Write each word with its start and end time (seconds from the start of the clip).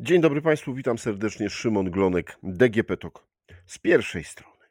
Dzień 0.00 0.20
dobry 0.20 0.42
Państwu, 0.42 0.74
witam 0.74 0.98
serdecznie. 0.98 1.50
Szymon 1.50 1.90
Glonek, 1.90 2.38
DGP 2.42 2.96
TOK. 2.96 3.26
Z 3.66 3.78
pierwszej 3.78 4.24
strony. 4.24 4.64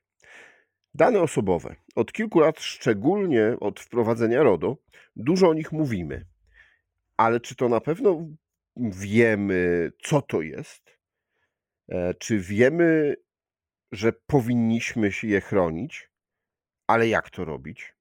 Dane 0.93 1.21
osobowe. 1.21 1.75
Od 1.95 2.11
kilku 2.11 2.39
lat, 2.39 2.59
szczególnie 2.59 3.55
od 3.59 3.79
wprowadzenia 3.79 4.43
RODO, 4.43 4.77
dużo 5.15 5.49
o 5.49 5.53
nich 5.53 5.71
mówimy. 5.71 6.25
Ale 7.17 7.39
czy 7.39 7.55
to 7.55 7.69
na 7.69 7.81
pewno 7.81 8.27
wiemy, 8.77 9.91
co 10.03 10.21
to 10.21 10.41
jest? 10.41 10.97
E, 11.89 12.13
czy 12.13 12.39
wiemy, 12.39 13.15
że 13.91 14.13
powinniśmy 14.13 15.11
się 15.11 15.27
je 15.27 15.41
chronić? 15.41 16.09
Ale 16.87 17.07
jak 17.07 17.29
to 17.29 17.45
robić? 17.45 17.95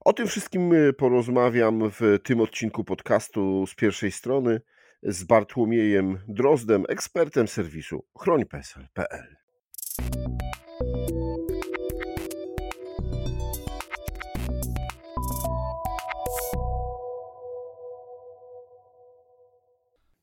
O 0.00 0.12
tym 0.12 0.26
wszystkim 0.26 0.72
e, 0.72 0.92
porozmawiam 0.92 1.90
w 1.90 2.18
tym 2.22 2.40
odcinku 2.40 2.84
podcastu 2.84 3.66
z 3.66 3.74
pierwszej 3.74 4.12
strony 4.12 4.60
z 5.02 5.24
Bartłomiejem 5.24 6.18
Drozdem, 6.28 6.84
ekspertem 6.88 7.48
serwisu 7.48 8.04
chrońpesel.pl. 8.18 9.36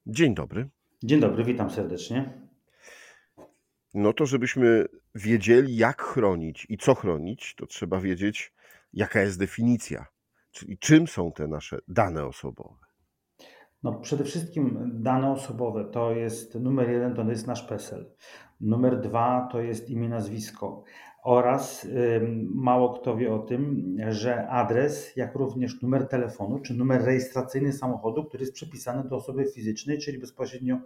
Dzień 0.05 0.35
dobry. 0.35 0.69
Dzień 1.03 1.19
dobry, 1.19 1.43
witam 1.43 1.69
serdecznie. 1.69 2.49
No 3.93 4.13
to, 4.13 4.25
żebyśmy 4.25 4.85
wiedzieli, 5.15 5.75
jak 5.75 6.01
chronić 6.01 6.65
i 6.69 6.77
co 6.77 6.95
chronić, 6.95 7.55
to 7.55 7.65
trzeba 7.65 7.99
wiedzieć, 7.99 8.53
jaka 8.93 9.21
jest 9.21 9.39
definicja, 9.39 10.05
czyli 10.51 10.77
czym 10.77 11.07
są 11.07 11.31
te 11.31 11.47
nasze 11.47 11.79
dane 11.87 12.25
osobowe. 12.25 12.88
No, 13.83 13.93
przede 13.93 14.23
wszystkim 14.23 14.91
dane 14.93 15.31
osobowe 15.31 15.85
to 15.85 16.11
jest 16.11 16.55
numer 16.55 16.89
jeden, 16.89 17.15
to 17.15 17.23
jest 17.23 17.47
nasz 17.47 17.63
PESEL. 17.63 18.11
Numer 18.61 19.01
dwa 19.01 19.47
to 19.51 19.61
jest 19.61 19.89
imię, 19.89 20.09
nazwisko. 20.09 20.83
Oraz 21.23 21.87
mało 22.55 22.99
kto 22.99 23.17
wie 23.17 23.33
o 23.33 23.39
tym, 23.39 23.95
że 24.09 24.47
adres, 24.47 25.15
jak 25.15 25.35
również 25.35 25.81
numer 25.81 26.07
telefonu 26.07 26.59
czy 26.59 26.73
numer 26.73 27.03
rejestracyjny 27.03 27.73
samochodu, 27.73 28.23
który 28.23 28.41
jest 28.43 28.53
przypisany 28.53 29.09
do 29.09 29.15
osoby 29.15 29.45
fizycznej, 29.45 29.97
czyli 29.97 30.19
bezpośrednio 30.19 30.77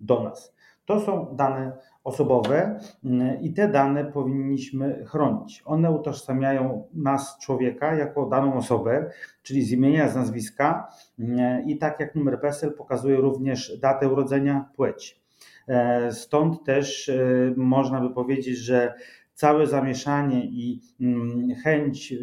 do 0.00 0.22
nas. 0.22 0.54
To 0.92 1.00
są 1.00 1.36
dane 1.36 1.72
osobowe 2.04 2.78
mm, 3.04 3.40
i 3.40 3.52
te 3.52 3.68
dane 3.68 4.04
powinniśmy 4.04 5.04
chronić. 5.04 5.62
One 5.64 5.90
utożsamiają 5.90 6.88
nas, 6.94 7.38
człowieka, 7.38 7.94
jako 7.94 8.26
daną 8.26 8.54
osobę, 8.54 9.10
czyli 9.42 9.62
z 9.62 9.72
imienia, 9.72 10.08
z 10.08 10.16
nazwiska 10.16 10.88
mm, 11.18 11.68
i 11.68 11.78
tak 11.78 12.00
jak 12.00 12.14
numer 12.14 12.40
PESEL 12.40 12.72
pokazuje 12.72 13.16
również 13.16 13.78
datę 13.78 14.08
urodzenia, 14.08 14.68
płeć. 14.76 15.20
E, 15.68 16.12
stąd 16.12 16.64
też 16.64 17.08
e, 17.08 17.14
można 17.56 18.00
by 18.00 18.14
powiedzieć, 18.14 18.58
że 18.58 18.94
całe 19.34 19.66
zamieszanie 19.66 20.44
i 20.44 20.80
mm, 21.00 21.54
chęć 21.64 22.12
e, 22.12 22.16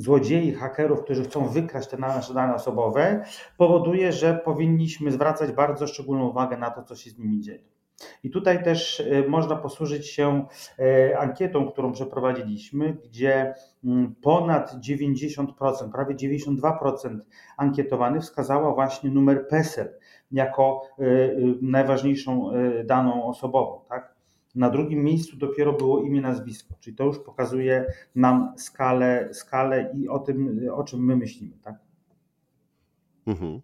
złodziei, 0.00 0.52
hakerów, 0.52 1.02
którzy 1.02 1.24
chcą 1.24 1.48
wykraść 1.48 1.88
te 1.88 1.96
nasze 1.96 2.34
dane 2.34 2.54
osobowe, 2.54 3.24
powoduje, 3.56 4.12
że 4.12 4.40
powinniśmy 4.44 5.12
zwracać 5.12 5.52
bardzo 5.52 5.86
szczególną 5.86 6.28
uwagę 6.28 6.56
na 6.56 6.70
to, 6.70 6.82
co 6.82 6.96
się 6.96 7.10
z 7.10 7.18
nimi 7.18 7.40
dzieje. 7.40 7.64
I 8.24 8.30
tutaj 8.30 8.64
też 8.64 9.00
y, 9.00 9.24
można 9.28 9.56
posłużyć 9.56 10.06
się 10.06 10.46
y, 10.78 11.18
ankietą, 11.18 11.70
którą 11.70 11.92
przeprowadziliśmy, 11.92 12.96
gdzie 13.04 13.54
mm, 13.84 14.14
ponad 14.22 14.74
90%, 14.74 15.46
prawie 15.92 16.14
92% 16.14 17.18
ankietowanych 17.56 18.22
wskazała 18.22 18.74
właśnie 18.74 19.10
numer 19.10 19.48
PESEL 19.48 19.98
jako 20.30 20.82
y, 21.00 21.58
najważniejszą 21.62 22.50
daną 22.84 23.24
osobową. 23.24 23.80
Tak? 23.88 24.09
Na 24.54 24.70
drugim 24.70 25.04
miejscu 25.04 25.36
dopiero 25.36 25.72
było 25.72 26.02
imię, 26.02 26.20
nazwisko, 26.20 26.74
czyli 26.80 26.96
to 26.96 27.04
już 27.04 27.18
pokazuje 27.18 27.92
nam 28.14 28.52
skalę, 28.56 29.28
skalę 29.32 29.92
i 29.94 30.08
o 30.08 30.18
tym, 30.18 30.60
o 30.72 30.84
czym 30.84 31.04
my 31.04 31.16
myślimy. 31.16 31.58
Tak? 31.62 31.74
Mhm. 33.26 33.60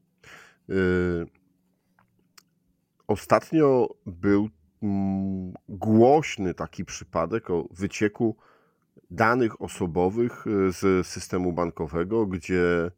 Y 0.70 1.26
Ostatnio 3.06 3.88
był 4.06 4.48
mm, 4.82 5.52
głośny 5.69 6.54
taki 6.54 6.84
przypadek 6.84 7.50
o 7.50 7.68
wycieku 7.70 8.36
danych 9.10 9.62
osobowych 9.62 10.47
y, 10.47 10.72
z 10.72 11.06
systemu 11.06 11.53
bankowego, 11.53 12.26
gdzie 12.26 12.62
e, 12.74 12.91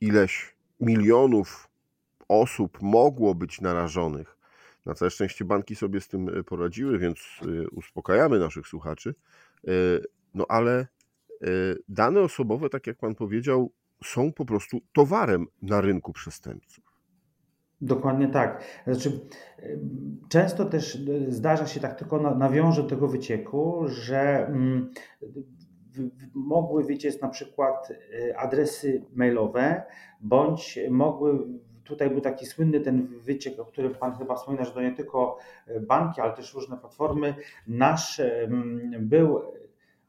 ileś 0.00 0.56
milionów 0.80 1.68
osób 2.28 2.78
mogło 2.82 3.34
być 3.34 3.60
narażonych. 3.60 4.37
Na 4.86 4.94
całe 4.94 5.10
szczęście 5.10 5.44
banki 5.44 5.76
sobie 5.76 6.00
z 6.00 6.08
tym 6.08 6.28
e, 6.28 6.44
poradziły, 6.44 6.98
więc 6.98 7.18
e, 7.42 7.68
uspokajamy 7.68 8.38
naszych 8.38 8.66
słuchaczy. 8.66 9.14
No 10.34 10.46
ale 10.48 10.86
dane 11.88 12.20
osobowe, 12.20 12.68
tak 12.68 12.86
jak 12.86 12.96
pan 12.98 13.14
powiedział, 13.14 13.72
są 14.04 14.32
po 14.32 14.44
prostu 14.44 14.80
towarem 14.92 15.46
na 15.62 15.80
rynku 15.80 16.12
przestępców. 16.12 16.88
Dokładnie 17.80 18.28
tak. 18.28 18.64
Znaczy, 18.86 19.20
często 20.28 20.64
też 20.64 20.96
e, 20.96 21.32
zdarza 21.32 21.66
się 21.66 21.80
tak, 21.80 21.98
tylko 21.98 22.34
nawiążę 22.34 22.82
do 22.82 22.88
tego 22.88 23.08
wycieku, 23.08 23.84
że 23.86 24.46
mm, 24.46 24.90
mogły 26.34 26.84
wyciec 26.84 27.20
na 27.20 27.28
przykład 27.28 27.88
e, 27.90 28.38
adresy 28.38 29.04
mailowe, 29.14 29.82
bądź 30.20 30.78
mogły 30.90 31.38
tutaj 31.88 32.10
był 32.10 32.20
taki 32.20 32.46
słynny 32.46 32.80
ten 32.80 33.06
wyciek, 33.06 33.60
o 33.60 33.64
którym 33.64 33.94
Pan 33.94 34.14
chyba 34.18 34.34
wspomina, 34.34 34.64
że 34.64 34.70
to 34.70 34.82
nie 34.82 34.92
tylko 34.92 35.38
e, 35.66 35.80
banki, 35.80 36.20
ale 36.20 36.32
też 36.32 36.54
różne 36.54 36.76
platformy. 36.76 37.34
Nasz 37.66 38.20
był 38.98 39.40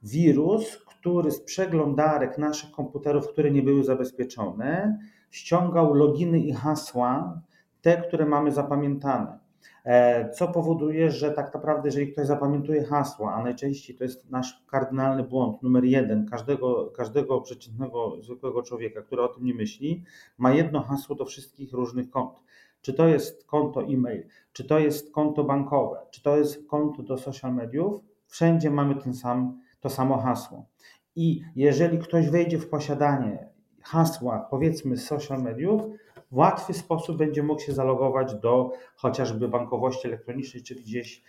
wirus, 0.03 0.77
który 0.77 1.31
z 1.31 1.41
przeglądarek 1.41 2.37
naszych 2.37 2.71
komputerów, 2.71 3.27
które 3.27 3.51
nie 3.51 3.61
były 3.61 3.83
zabezpieczone, 3.83 4.99
ściągał 5.31 5.93
loginy 5.93 6.39
i 6.39 6.53
hasła 6.53 7.41
te, 7.81 7.97
które 7.97 8.25
mamy 8.25 8.51
zapamiętane. 8.51 9.38
E, 9.85 10.29
co 10.29 10.47
powoduje, 10.47 11.11
że 11.11 11.31
tak 11.31 11.53
naprawdę, 11.53 11.87
jeżeli 11.87 12.11
ktoś 12.11 12.27
zapamiętuje 12.27 12.83
hasła, 12.83 13.33
a 13.33 13.43
najczęściej 13.43 13.95
to 13.95 14.03
jest 14.03 14.29
nasz 14.29 14.63
kardynalny 14.67 15.23
błąd 15.23 15.63
numer 15.63 15.83
jeden 15.83 16.25
każdego, 16.25 16.91
każdego 16.95 17.41
przeciętnego, 17.41 18.21
zwykłego 18.21 18.63
człowieka, 18.63 19.01
który 19.01 19.21
o 19.21 19.27
tym 19.27 19.45
nie 19.45 19.53
myśli, 19.53 20.03
ma 20.37 20.53
jedno 20.53 20.81
hasło 20.81 21.15
do 21.15 21.25
wszystkich 21.25 21.73
różnych 21.73 22.09
kont. 22.09 22.33
Czy 22.81 22.93
to 22.93 23.07
jest 23.07 23.45
konto 23.45 23.83
e-mail, 23.83 24.23
czy 24.53 24.63
to 24.63 24.79
jest 24.79 25.11
konto 25.11 25.43
bankowe, 25.43 25.97
czy 26.11 26.23
to 26.23 26.37
jest 26.37 26.67
konto 26.67 27.03
do 27.03 27.17
social 27.17 27.53
mediów, 27.53 28.01
wszędzie 28.27 28.69
mamy 28.69 28.95
ten 28.95 29.13
sam, 29.13 29.61
to 29.79 29.89
samo 29.89 30.17
hasło. 30.17 30.65
I 31.15 31.41
jeżeli 31.55 31.99
ktoś 31.99 32.29
wejdzie 32.29 32.57
w 32.57 32.69
posiadanie 32.69 33.49
hasła, 33.83 34.47
powiedzmy, 34.49 34.97
z 34.97 35.05
social 35.05 35.43
mediów, 35.43 35.81
w 36.31 36.37
łatwy 36.37 36.73
sposób 36.73 37.17
będzie 37.17 37.43
mógł 37.43 37.61
się 37.61 37.73
zalogować 37.73 38.35
do 38.35 38.71
chociażby 38.95 39.47
bankowości 39.47 40.07
elektronicznej, 40.07 40.63
czy 40.63 40.75
gdzieś 40.75 41.23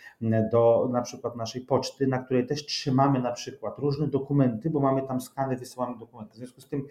do 0.52 0.88
na 0.92 1.02
przykład 1.02 1.36
naszej 1.36 1.62
poczty, 1.62 2.06
na 2.06 2.18
której 2.18 2.46
też 2.46 2.66
trzymamy 2.66 3.20
na 3.20 3.32
przykład 3.32 3.78
różne 3.78 4.06
dokumenty, 4.06 4.70
bo 4.70 4.80
mamy 4.80 5.02
tam 5.02 5.20
skany, 5.20 5.56
wysyłamy 5.56 5.98
dokumenty. 5.98 6.32
W 6.32 6.36
związku 6.36 6.60
z 6.60 6.68
tym 6.68 6.86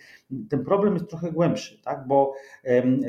ten 0.50 0.66
problem 0.66 0.94
jest 0.94 1.09
trochę 1.09 1.31
głębszy, 1.31 1.81
tak? 1.81 2.08
bo 2.08 2.34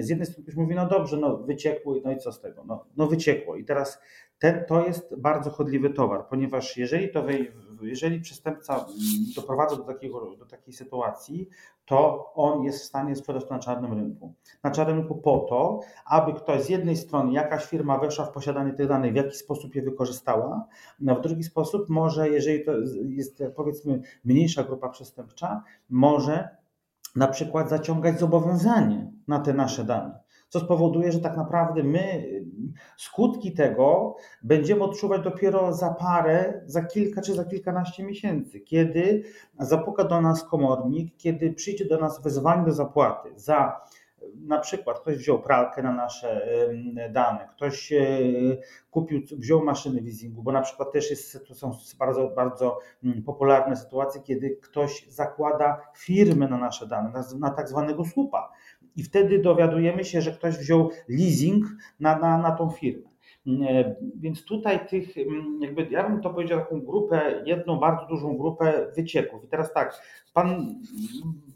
z 0.00 0.09
jednej 0.09 0.27
strony 0.27 0.43
ktoś 0.43 0.56
mówi, 0.56 0.75
no 0.75 0.89
dobrze, 0.89 1.16
no 1.16 1.37
wyciekło, 1.37 1.94
no 2.05 2.12
i 2.12 2.19
co 2.19 2.33
z 2.33 2.41
tego? 2.41 2.65
No, 2.65 2.84
no 2.97 3.06
wyciekło 3.06 3.56
i 3.56 3.65
teraz 3.65 4.00
ten, 4.41 4.65
to 4.69 4.87
jest 4.87 5.17
bardzo 5.17 5.51
chodliwy 5.51 5.91
towar, 5.91 6.27
ponieważ 6.28 6.77
jeżeli, 6.77 7.11
to 7.11 7.25
jeżeli 7.83 8.21
przestępca 8.21 8.87
doprowadza 9.37 9.77
do, 9.77 9.83
takiego, 9.83 10.37
do 10.37 10.47
takiej 10.47 10.75
sytuacji, 10.75 11.49
to 11.84 12.31
on 12.34 12.62
jest 12.62 12.83
w 12.83 12.84
stanie 12.84 13.17
sprzedać 13.17 13.45
to 13.45 13.55
na 13.55 13.61
czarnym 13.61 13.93
rynku. 13.93 14.34
Na 14.62 14.71
czarnym 14.71 14.99
rynku 14.99 15.15
po 15.15 15.39
to, 15.39 15.81
aby 16.06 16.33
ktoś 16.33 16.62
z 16.62 16.69
jednej 16.69 16.97
strony, 16.97 17.33
jakaś 17.33 17.65
firma 17.65 17.98
weszła 17.98 18.25
w 18.25 18.33
posiadanie 18.33 18.72
tych 18.72 18.89
danych, 18.89 19.13
w 19.13 19.16
jakiś 19.16 19.37
sposób 19.37 19.75
je 19.75 19.83
wykorzystała, 19.83 20.66
no 21.01 21.15
w 21.15 21.21
drugi 21.21 21.42
sposób 21.42 21.89
może, 21.89 22.28
jeżeli 22.28 22.65
to 22.65 22.72
jest 23.04 23.42
powiedzmy 23.57 24.01
mniejsza 24.25 24.65
grupa 24.65 24.89
przestępcza, 24.89 25.63
może 25.91 26.48
na 27.16 27.28
przykład 27.28 27.71
zaciągać 27.71 28.19
zobowiązanie 28.19 29.13
na 29.28 29.39
te 29.39 29.54
nasze 29.54 29.84
dane 29.84 30.29
co 30.51 30.61
spowoduje, 30.61 31.13
że 31.13 31.21
tak 31.21 31.37
naprawdę 31.37 31.83
my 31.83 32.31
skutki 32.97 33.53
tego 33.53 34.17
będziemy 34.43 34.83
odczuwać 34.85 35.23
dopiero 35.23 35.73
za 35.73 35.95
parę, 35.95 36.63
za 36.67 36.85
kilka 36.85 37.23
czy 37.23 37.35
za 37.35 37.45
kilkanaście 37.45 38.05
miesięcy, 38.05 38.61
kiedy 38.61 39.23
zapuka 39.59 40.05
do 40.05 40.21
nas 40.21 40.45
komornik, 40.45 41.17
kiedy 41.17 41.53
przyjdzie 41.53 41.85
do 41.85 41.99
nas 41.99 42.23
wezwanie 42.23 42.65
do 42.65 42.73
zapłaty 42.73 43.29
za 43.37 43.81
na 44.35 44.59
przykład 44.59 45.01
ktoś 45.01 45.17
wziął 45.17 45.43
pralkę 45.43 45.83
na 45.83 45.93
nasze 45.93 46.49
dane, 47.11 47.49
ktoś 47.57 47.93
e, 47.93 47.99
kupił, 48.91 49.21
wziął 49.33 49.65
maszyny 49.65 50.01
leasingu, 50.01 50.43
bo 50.43 50.53
na 50.53 50.61
przykład 50.61 50.93
też 50.93 51.11
jest, 51.11 51.49
to 51.49 51.55
są 51.55 51.77
bardzo, 51.99 52.29
bardzo 52.29 52.79
popularne 53.27 53.77
sytuacje, 53.77 54.21
kiedy 54.21 54.51
ktoś 54.51 55.07
zakłada 55.09 55.81
firmę 55.97 56.49
na 56.49 56.59
nasze 56.59 56.87
dane, 56.87 57.13
na 57.39 57.51
tak 57.51 57.69
zwanego 57.69 58.05
słupa 58.05 58.53
i 59.01 59.03
wtedy 59.03 59.39
dowiadujemy 59.39 60.05
się, 60.05 60.21
że 60.21 60.33
ktoś 60.33 60.57
wziął 60.57 60.91
leasing 61.09 61.65
na, 62.01 62.19
na, 62.19 62.39
na 62.39 62.51
tą 62.51 62.71
firmę. 62.71 63.11
E, 63.47 63.95
więc 64.17 64.45
tutaj 64.45 64.89
tych, 64.89 65.19
mm, 65.19 65.63
jakby 65.63 65.87
ja 65.91 66.09
bym 66.09 66.21
to 66.21 66.31
powiedział, 66.31 66.61
taką 66.61 66.81
grupę, 66.81 67.43
jedną 67.47 67.77
bardzo 67.77 68.07
dużą 68.07 68.37
grupę 68.37 68.93
wycieków. 68.97 69.45
I 69.45 69.49
teraz 69.49 69.73
tak, 69.73 70.03
Pan 70.35 70.75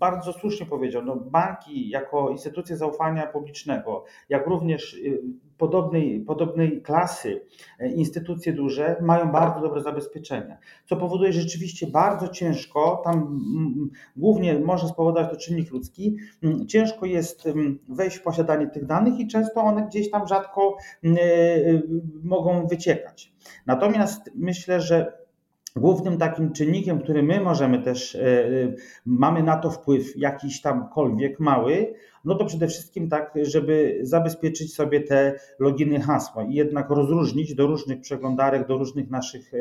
bardzo 0.00 0.32
słusznie 0.32 0.67
powiedział, 0.67 1.02
no 1.02 1.17
banki 1.17 1.88
jako 1.88 2.31
instytucje 2.31 2.76
zaufania 2.76 3.26
publicznego, 3.26 4.05
jak 4.29 4.46
również 4.46 4.94
y, 4.94 5.23
podobnej, 5.58 6.20
podobnej 6.20 6.82
klasy 6.82 7.40
e, 7.78 7.88
instytucje 7.88 8.52
duże 8.52 8.96
mają 9.00 9.32
bardzo 9.32 9.60
dobre 9.60 9.82
zabezpieczenia, 9.82 10.58
co 10.86 10.96
powoduje, 10.96 11.32
że 11.32 11.40
rzeczywiście 11.40 11.86
bardzo 11.86 12.28
ciężko, 12.28 13.02
tam 13.04 13.40
głównie 14.16 14.58
może 14.58 14.88
spowodować 14.88 15.30
to 15.30 15.36
czynnik 15.36 15.70
ludzki, 15.70 16.16
ciężko 16.68 17.06
jest 17.06 17.48
wejść 17.88 18.16
w 18.16 18.22
posiadanie 18.22 18.66
tych 18.66 18.86
danych 18.86 19.20
i 19.20 19.26
często 19.26 19.60
one 19.60 19.86
gdzieś 19.86 20.10
tam 20.10 20.28
rzadko 20.28 20.76
e, 21.04 21.08
e, 21.08 21.82
mogą 22.22 22.66
wyciekać. 22.66 23.32
Natomiast 23.66 24.30
myślę, 24.34 24.80
że 24.80 25.24
Głównym 25.76 26.18
takim 26.18 26.52
czynnikiem, 26.52 27.00
który 27.00 27.22
my 27.22 27.40
możemy 27.40 27.82
też, 27.82 28.18
mamy 29.06 29.42
na 29.42 29.56
to 29.56 29.70
wpływ 29.70 30.16
jakiś 30.16 30.60
tamkolwiek 30.60 31.40
mały, 31.40 31.94
no 32.24 32.34
to 32.34 32.44
przede 32.44 32.68
wszystkim 32.68 33.08
tak, 33.08 33.34
żeby 33.42 33.98
zabezpieczyć 34.02 34.74
sobie 34.74 35.00
te 35.00 35.38
loginy 35.58 36.00
hasła 36.00 36.44
i 36.44 36.54
jednak 36.54 36.90
rozróżnić 36.90 37.54
do 37.54 37.66
różnych 37.66 38.00
przeglądarek, 38.00 38.66
do 38.68 38.78
różnych 38.78 39.10
naszych 39.10 39.52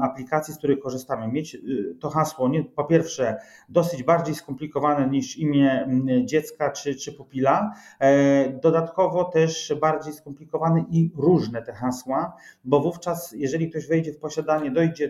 aplikacji, 0.00 0.54
z 0.54 0.58
których 0.58 0.80
korzystamy. 0.80 1.32
Mieć 1.32 1.54
y, 1.54 1.96
to 2.00 2.10
hasło 2.10 2.48
nie, 2.48 2.64
po 2.64 2.84
pierwsze 2.84 3.36
dosyć 3.68 4.02
bardziej 4.02 4.34
skomplikowane 4.34 5.10
niż 5.10 5.38
imię 5.38 5.88
dziecka 6.24 6.70
czy, 6.70 6.94
czy 6.94 7.12
pupila, 7.12 7.74
e, 8.00 8.60
dodatkowo 8.60 9.24
też 9.24 9.74
bardziej 9.80 10.12
skomplikowane 10.12 10.84
i 10.90 11.10
różne 11.16 11.62
te 11.62 11.72
hasła, 11.72 12.36
bo 12.64 12.80
wówczas 12.80 13.34
jeżeli 13.36 13.70
ktoś 13.70 13.86
wejdzie 13.86 14.12
w 14.12 14.18
posiadanie, 14.18 14.70
dojdzie 14.70 15.08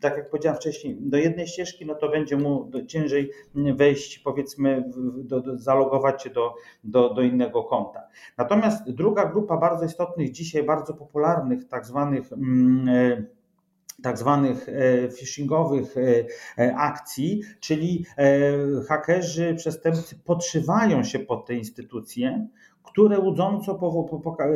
tak 0.00 0.16
jak 0.16 0.30
powiedziałem 0.30 0.58
wcześniej, 0.58 0.96
do 1.00 1.16
jednej 1.16 1.46
ścieżki, 1.46 1.86
no 1.86 1.94
to 1.94 2.08
będzie 2.08 2.36
mu 2.36 2.70
ciężej 2.86 3.30
wejść, 3.54 4.18
powiedzmy, 4.18 4.84
do, 5.16 5.40
do, 5.40 5.58
zalogować 5.58 6.22
się 6.22 6.30
do, 6.30 6.54
do, 6.84 7.14
do 7.14 7.22
innego 7.22 7.64
konta. 7.64 8.08
Natomiast 8.38 8.90
druga 8.90 9.24
grupa 9.24 9.56
bardzo 9.56 9.84
istotnych, 9.84 10.30
dzisiaj 10.30 10.62
bardzo 10.62 10.94
popularnych, 10.94 11.68
tak 11.68 11.86
zwanych 11.86 12.32
mm, 12.32 12.88
e, 12.88 13.24
tak 14.02 14.18
zwanych 14.18 14.68
e, 14.68 15.08
phishingowych 15.08 15.94
e, 16.58 16.76
akcji, 16.76 17.42
czyli 17.60 18.06
hakerzy, 18.88 19.54
przestępcy 19.54 20.16
podszywają 20.24 21.04
się 21.04 21.18
pod 21.18 21.46
te 21.46 21.54
instytucje, 21.54 22.48
które 22.84 23.18
łudząco, 23.18 23.78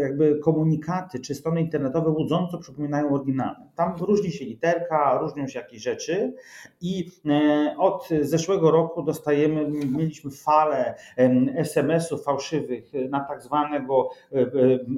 jakby 0.00 0.38
komunikaty 0.38 1.20
czy 1.20 1.34
strony 1.34 1.60
internetowe 1.60 2.10
łudząco 2.10 2.58
przypominają 2.58 3.14
oryginalne. 3.14 3.70
Tam 3.76 3.96
różni 4.00 4.32
się 4.32 4.44
literka, 4.44 5.18
różnią 5.18 5.48
się 5.48 5.58
jakieś 5.58 5.82
rzeczy 5.82 6.34
i 6.80 7.10
e, 7.26 7.74
od 7.78 8.08
zeszłego 8.20 8.70
roku 8.70 9.02
dostajemy, 9.02 9.68
mieliśmy 9.86 10.30
falę 10.30 10.94
SMS-ów 11.56 12.24
fałszywych 12.24 12.92
na 13.10 13.20
tak 13.20 13.42
zwanego 13.42 14.10
e, 14.32 14.40
e, 14.40 14.46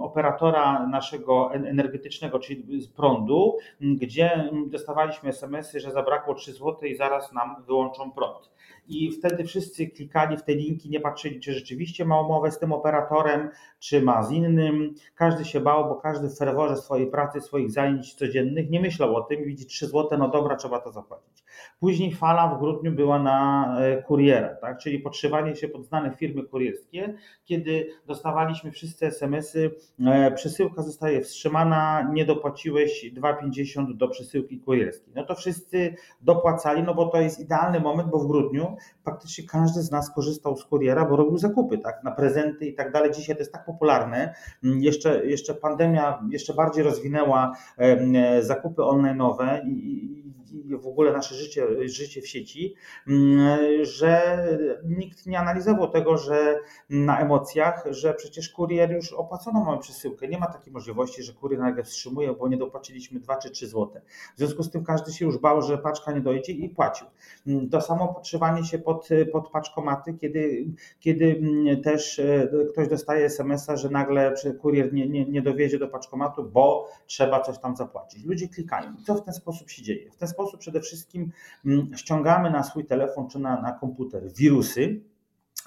operatora 0.01 0.87
naszego 0.87 1.55
energetycznego, 1.55 2.39
czyli 2.39 2.83
z 2.83 2.89
prądu, 2.89 3.57
gdzie 3.81 4.51
dostawaliśmy 4.67 5.29
SMS-y, 5.29 5.81
że 5.81 5.91
zabrakło 5.91 6.35
3 6.35 6.53
zł 6.53 6.77
i 6.83 6.95
zaraz 6.95 7.33
nam 7.33 7.63
wyłączą 7.67 8.11
prąd 8.11 8.51
i 8.91 9.13
wtedy 9.13 9.45
wszyscy 9.45 9.87
klikali 9.87 10.37
w 10.37 10.43
te 10.43 10.55
linki, 10.55 10.91
nie 10.91 11.01
patrzyli, 11.01 11.41
czy 11.41 11.53
rzeczywiście 11.53 12.05
ma 12.05 12.21
umowę 12.21 12.51
z 12.51 12.59
tym 12.59 12.73
operatorem, 12.73 13.51
czy 13.79 14.03
ma 14.03 14.23
z 14.23 14.33
innym. 14.33 14.95
Każdy 15.15 15.45
się 15.45 15.61
bał, 15.61 15.89
bo 15.89 15.97
każdy 15.97 16.29
w 16.29 16.39
ferworze 16.39 16.77
swojej 16.77 17.07
pracy, 17.07 17.41
swoich 17.41 17.71
zajęć 17.71 18.15
codziennych 18.15 18.71
nie 18.71 18.81
myślał 18.81 19.17
o 19.17 19.21
tym, 19.21 19.45
widzi 19.45 19.67
3 19.67 19.87
zł, 19.87 20.19
no 20.19 20.29
dobra, 20.29 20.57
trzeba 20.57 20.81
to 20.81 20.93
zapłacić. 20.93 21.45
Później 21.81 22.15
fala 22.15 22.55
w 22.55 22.59
grudniu 22.59 22.93
była 22.93 23.19
na 23.19 23.75
e, 23.81 24.03
kuriera, 24.03 24.55
tak? 24.55 24.79
czyli 24.79 24.99
podszywanie 24.99 25.57
się 25.57 25.69
pod 25.69 25.87
znane 25.87 26.11
firmy 26.17 26.43
kurierskie, 26.43 27.15
kiedy 27.45 27.89
dostawaliśmy 28.07 28.71
wszyscy 28.71 29.07
SMS-y, 29.07 29.71
e, 30.07 30.31
przesyłka 30.31 30.83
zostaje 30.83 31.21
wstrzymana, 31.21 32.11
nie 32.13 32.25
dopłaciłeś 32.25 33.13
2,50 33.15 33.97
do 33.97 34.09
przesyłki 34.09 34.61
kurierskiej. 34.61 35.13
No 35.17 35.25
to 35.25 35.35
wszyscy 35.35 35.95
dopłacali, 36.21 36.83
no 36.83 36.95
bo 36.95 37.07
to 37.07 37.21
jest 37.21 37.41
idealny 37.41 37.81
moment, 37.81 38.11
bo 38.11 38.19
w 38.19 38.27
grudniu 38.27 38.77
praktycznie 39.05 39.45
każdy 39.47 39.83
z 39.83 39.91
nas 39.91 40.15
korzystał 40.15 40.57
z 40.57 40.65
kuriera, 40.65 41.05
bo 41.05 41.17
robił 41.17 41.39
zakupy, 41.39 41.79
tak, 41.79 42.05
na 42.05 42.11
prezenty 42.11 42.67
i 42.67 42.75
tak 42.75 42.93
dalej. 42.93 43.11
Dzisiaj 43.13 43.37
to 43.37 43.41
jest 43.41 43.53
tak 43.53 43.65
popularne. 43.65 44.35
Mm, 44.65 44.83
jeszcze, 44.83 45.27
jeszcze 45.27 45.55
pandemia 45.55 46.23
jeszcze 46.31 46.55
bardziej 46.55 46.85
rozwinęła 46.85 47.57
e, 47.79 48.43
zakupy 48.43 48.83
online'owe 48.83 49.67
i, 49.67 50.20
i 50.53 50.77
w 50.77 50.87
ogóle 50.87 51.13
nasze 51.13 51.35
życie, 51.35 51.89
życie 51.89 52.23
w 52.23 52.29
sieci, 52.29 52.75
mm, 53.09 53.85
że 53.85 54.47
nikt 54.85 55.27
nie 55.27 55.39
analizował 55.39 55.91
tego, 55.91 56.17
że 56.17 56.59
na 56.91 57.21
emocjach, 57.21 57.85
że 57.91 58.15
przecież 58.15 58.49
kurier 58.49 58.93
już 58.93 59.13
opłacono 59.13 59.65
mamy 59.65 59.79
przesyłkę. 59.79 60.29
Nie 60.29 60.39
ma 60.39 60.47
takiej 60.47 60.73
możliwości, 60.73 61.23
że 61.23 61.33
kurier 61.33 61.61
nagle 61.61 61.85
wstrzymuje, 61.85 62.33
bo 62.33 62.49
nie 62.49 62.57
dopłaciliśmy 62.57 63.21
2 63.21 63.37
czy 63.37 63.51
3 63.51 63.67
zł. 63.67 63.91
W 64.35 64.39
związku 64.39 64.63
z 64.63 64.71
tym 64.71 64.85
każdy 64.85 65.13
się 65.13 65.25
już 65.25 65.39
bał, 65.39 65.63
że 65.63 65.79
paczka 65.79 66.13
nie 66.13 66.21
dojdzie 66.21 66.53
i 66.53 66.69
płacił. 66.69 67.07
Mm, 67.47 67.69
to 67.69 67.81
samo 67.81 68.15
podszywanie 68.15 68.65
się 68.65 68.79
pod, 68.79 69.09
pod 69.33 69.51
paczkomaty, 69.51 70.15
kiedy, 70.15 70.67
kiedy 71.01 71.25
mm, 71.25 71.83
też 71.83 72.19
e, 72.19 72.49
ktoś 72.73 72.89
dostaje 72.89 73.25
SMS-a, 73.25 73.77
że 73.77 73.89
nagle 73.89 74.35
kurier 74.61 74.93
nie, 74.93 75.09
nie, 75.09 75.25
nie 75.25 75.43
dowiezie 75.43 75.79
do 75.79 75.89
paczkomatu, 75.89 76.45
bo 76.45 76.89
trzeba 77.07 77.41
coś 77.41 77.59
tam 77.59 77.77
zapłacić. 77.77 78.25
Ludzie 78.25 78.49
klikają. 78.49 78.95
Co 79.07 79.15
w 79.15 79.25
ten 79.25 79.35
sposób 79.35 79.71
się 79.71 79.83
dzieje? 79.83 80.11
W 80.11 80.17
ten 80.17 80.29
sposób 80.29 80.40
sposób 80.41 80.61
przede 80.61 80.81
wszystkim 80.81 81.33
mm, 81.67 81.91
ściągamy 81.97 82.51
na 82.51 82.63
swój 82.63 82.85
telefon 82.85 83.29
czy 83.29 83.39
na, 83.39 83.63
na 83.63 83.73
komputer 83.73 84.33
wirusy, 84.33 85.01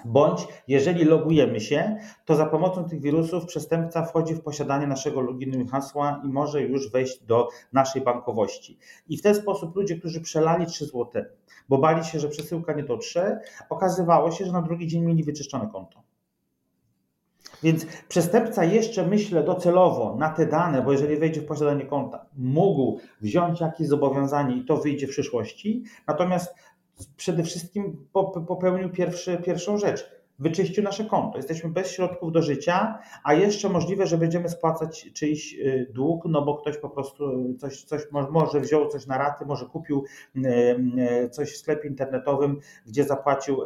Bądź 0.05 0.47
jeżeli 0.67 1.05
logujemy 1.05 1.61
się, 1.61 1.97
to 2.25 2.35
za 2.35 2.45
pomocą 2.45 2.89
tych 2.89 3.01
wirusów 3.01 3.45
przestępca 3.45 4.05
wchodzi 4.05 4.35
w 4.35 4.41
posiadanie 4.41 4.87
naszego 4.87 5.21
loginu 5.21 5.59
i 5.59 5.67
hasła 5.67 6.21
i 6.25 6.27
może 6.27 6.61
już 6.61 6.91
wejść 6.91 7.23
do 7.23 7.49
naszej 7.73 8.01
bankowości. 8.01 8.77
I 9.07 9.17
w 9.17 9.21
ten 9.21 9.35
sposób 9.35 9.75
ludzie, 9.75 9.95
którzy 9.95 10.21
przelali 10.21 10.65
3 10.65 10.85
zł, 10.85 11.23
bo 11.69 11.77
bali 11.77 12.05
się, 12.05 12.19
że 12.19 12.29
przesyłka 12.29 12.73
nie 12.73 12.83
dotrze, 12.83 13.39
okazywało 13.69 14.31
się, 14.31 14.45
że 14.45 14.51
na 14.51 14.61
drugi 14.61 14.87
dzień 14.87 15.03
mieli 15.03 15.23
wyczyszczone 15.23 15.69
konto. 15.71 16.03
Więc 17.63 17.85
przestępca 18.07 18.63
jeszcze, 18.63 19.07
myślę, 19.07 19.43
docelowo 19.43 20.15
na 20.19 20.29
te 20.29 20.45
dane, 20.45 20.81
bo 20.81 20.91
jeżeli 20.91 21.17
wejdzie 21.17 21.41
w 21.41 21.45
posiadanie 21.45 21.85
konta, 21.85 22.25
mógł 22.37 22.99
wziąć 23.21 23.61
jakieś 23.61 23.87
zobowiązanie 23.87 24.57
i 24.57 24.65
to 24.65 24.77
wyjdzie 24.77 25.07
w 25.07 25.09
przyszłości, 25.09 25.83
natomiast 26.07 26.55
przede 27.17 27.43
wszystkim 27.43 28.07
popełnił 28.47 28.89
pierwszy, 28.89 29.37
pierwszą 29.37 29.77
rzecz 29.77 30.22
wyczyścił 30.39 30.83
nasze 30.83 31.05
konto. 31.05 31.37
Jesteśmy 31.37 31.69
bez 31.69 31.91
środków 31.91 32.31
do 32.31 32.41
życia, 32.41 32.99
a 33.23 33.33
jeszcze 33.33 33.69
możliwe, 33.69 34.07
że 34.07 34.17
będziemy 34.17 34.49
spłacać 34.49 35.09
czyjś 35.13 35.53
y, 35.53 35.91
dług, 35.93 36.25
no 36.25 36.41
bo 36.41 36.57
ktoś 36.57 36.77
po 36.77 36.89
prostu 36.89 37.53
coś, 37.59 37.83
coś 37.83 38.01
może 38.31 38.59
wziął 38.59 38.87
coś 38.87 39.07
na 39.07 39.17
raty, 39.17 39.45
może 39.45 39.65
kupił 39.65 40.03
y, 40.35 40.39
y, 41.25 41.29
coś 41.29 41.53
w 41.53 41.57
sklepie 41.57 41.89
internetowym, 41.89 42.59
gdzie 42.85 43.03
zapłacił 43.03 43.61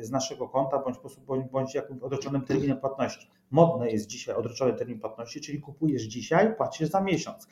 z 0.00 0.10
naszego 0.10 0.48
konta, 0.48 0.78
bądź, 0.78 0.96
bądź, 1.26 1.50
bądź 1.50 1.74
jakimś 1.74 2.02
odroczonym 2.02 2.42
terminem 2.42 2.76
płatności. 2.76 3.30
Modne 3.50 3.90
jest 3.90 4.06
dzisiaj 4.06 4.34
odroczony 4.34 4.72
termin 4.72 5.00
płatności, 5.00 5.40
czyli 5.40 5.60
kupujesz 5.60 6.02
dzisiaj, 6.02 6.56
płacisz 6.56 6.88
za 6.88 7.00
miesiąc. 7.00 7.48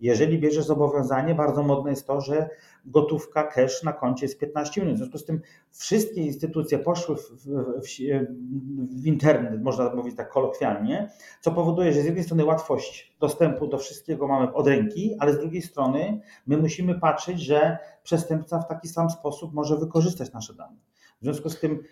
Jeżeli 0.00 0.38
bierzesz 0.38 0.64
zobowiązanie, 0.64 1.34
bardzo 1.34 1.62
modne 1.62 1.90
jest 1.90 2.06
to, 2.06 2.20
że 2.20 2.48
gotówka, 2.86 3.44
cash 3.44 3.82
na 3.82 3.92
koncie 3.92 4.26
jest 4.26 4.38
15 4.38 4.80
minut. 4.80 4.94
W 4.94 4.98
związku 4.98 5.18
z 5.18 5.24
tym 5.24 5.40
wszystkie 5.70 6.20
instytucje 6.20 6.78
poszły 6.78 7.16
w, 7.16 7.20
w, 7.20 7.46
w, 7.82 9.02
w, 9.02 9.06
internet, 9.06 9.62
można 9.62 9.94
mówić 9.94 10.16
tak 10.16 10.30
kolokwialnie, 10.30 11.10
co 11.40 11.52
powoduje, 11.52 11.92
że 11.92 12.02
z 12.02 12.04
jednej 12.04 12.24
strony 12.24 12.44
łatwość 12.44 13.16
dostępu 13.20 13.66
do 13.66 13.78
wszystkiego 13.78 14.28
mamy 14.28 14.52
od 14.52 14.66
ręki, 14.66 15.16
ale 15.18 15.32
z 15.32 15.38
drugiej 15.38 15.62
strony 15.62 16.20
my 16.46 16.56
musimy 16.56 17.00
patrzeć, 17.00 17.40
że 17.40 17.78
przestępca 18.02 18.58
w 18.58 18.68
taki 18.68 18.88
sam 18.88 19.10
sposób 19.10 19.54
może 19.54 19.76
wykorzystać 19.76 20.32
nasze 20.32 20.54
dane. 20.54 20.76
W 21.20 21.24
związku 21.24 21.50
z 21.50 21.60
tym, 21.60 21.82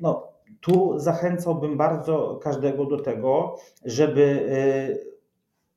no, 0.00 0.32
tu 0.60 0.98
zachęcałbym 0.98 1.76
bardzo 1.76 2.40
każdego 2.42 2.84
do 2.84 3.00
tego, 3.00 3.56
żeby 3.84 4.46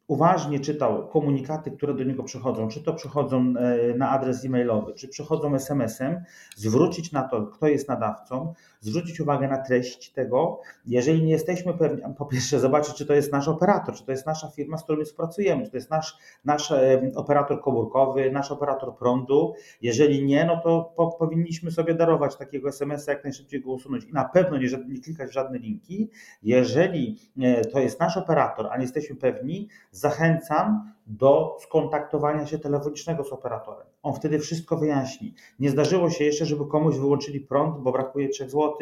uważnie 0.09 0.59
czytał 0.59 1.07
komunikaty, 1.07 1.71
które 1.71 1.93
do 1.93 2.03
niego 2.03 2.23
przychodzą, 2.23 2.67
czy 2.67 2.83
to 2.83 2.93
przychodzą 2.93 3.53
e, 3.57 3.97
na 3.97 4.09
adres 4.09 4.45
e-mailowy, 4.45 4.93
czy 4.93 5.07
przychodzą 5.07 5.55
SMS-em, 5.55 6.23
zwrócić 6.55 7.11
na 7.11 7.23
to, 7.23 7.47
kto 7.47 7.67
jest 7.67 7.87
nadawcą, 7.87 8.53
zwrócić 8.79 9.19
uwagę 9.19 9.47
na 9.47 9.57
treść 9.57 10.11
tego. 10.11 10.61
Jeżeli 10.85 11.23
nie 11.23 11.31
jesteśmy 11.31 11.73
pewni, 11.73 12.01
po 12.17 12.25
pierwsze 12.25 12.59
zobaczyć, 12.59 12.95
czy 12.95 13.05
to 13.05 13.13
jest 13.13 13.31
nasz 13.31 13.47
operator, 13.47 13.95
czy 13.95 14.05
to 14.05 14.11
jest 14.11 14.25
nasza 14.25 14.47
firma, 14.47 14.77
z 14.77 14.83
którą 14.83 15.03
współpracujemy, 15.03 15.65
czy 15.65 15.71
to 15.71 15.77
jest 15.77 15.89
nasz, 15.89 16.17
nasz 16.45 16.71
e, 16.71 17.01
operator 17.15 17.61
komórkowy, 17.61 18.31
nasz 18.31 18.51
operator 18.51 18.95
prądu. 18.95 19.53
Jeżeli 19.81 20.25
nie, 20.25 20.45
no 20.45 20.61
to 20.63 20.93
po, 20.95 21.07
powinniśmy 21.07 21.71
sobie 21.71 21.93
darować 21.93 22.35
takiego 22.35 22.69
SMS-a, 22.69 23.11
jak 23.11 23.23
najszybciej 23.23 23.61
go 23.61 23.71
usunąć 23.71 24.05
i 24.05 24.13
na 24.13 24.25
pewno 24.25 24.57
nie, 24.57 24.67
nie 24.87 25.01
klikać 25.01 25.29
w 25.29 25.33
żadne 25.33 25.57
linki. 25.57 26.09
Jeżeli 26.43 27.19
e, 27.41 27.65
to 27.65 27.79
jest 27.79 27.99
nasz 27.99 28.17
operator, 28.17 28.67
a 28.71 28.77
nie 28.77 28.83
jesteśmy 28.83 29.15
pewni, 29.15 29.67
zachęcam 29.99 30.93
do 31.07 31.57
skontaktowania 31.59 32.47
się 32.47 32.59
telefonicznego 32.59 33.23
z 33.23 33.31
operatorem. 33.31 33.87
On 34.03 34.13
wtedy 34.13 34.39
wszystko 34.39 34.77
wyjaśni. 34.77 35.33
Nie 35.59 35.69
zdarzyło 35.69 36.09
się 36.09 36.23
jeszcze, 36.23 36.45
żeby 36.45 36.65
komuś 36.65 36.95
wyłączyli 36.97 37.39
prąd, 37.39 37.83
bo 37.83 37.91
brakuje 37.91 38.29
3 38.29 38.49
zł, 38.49 38.77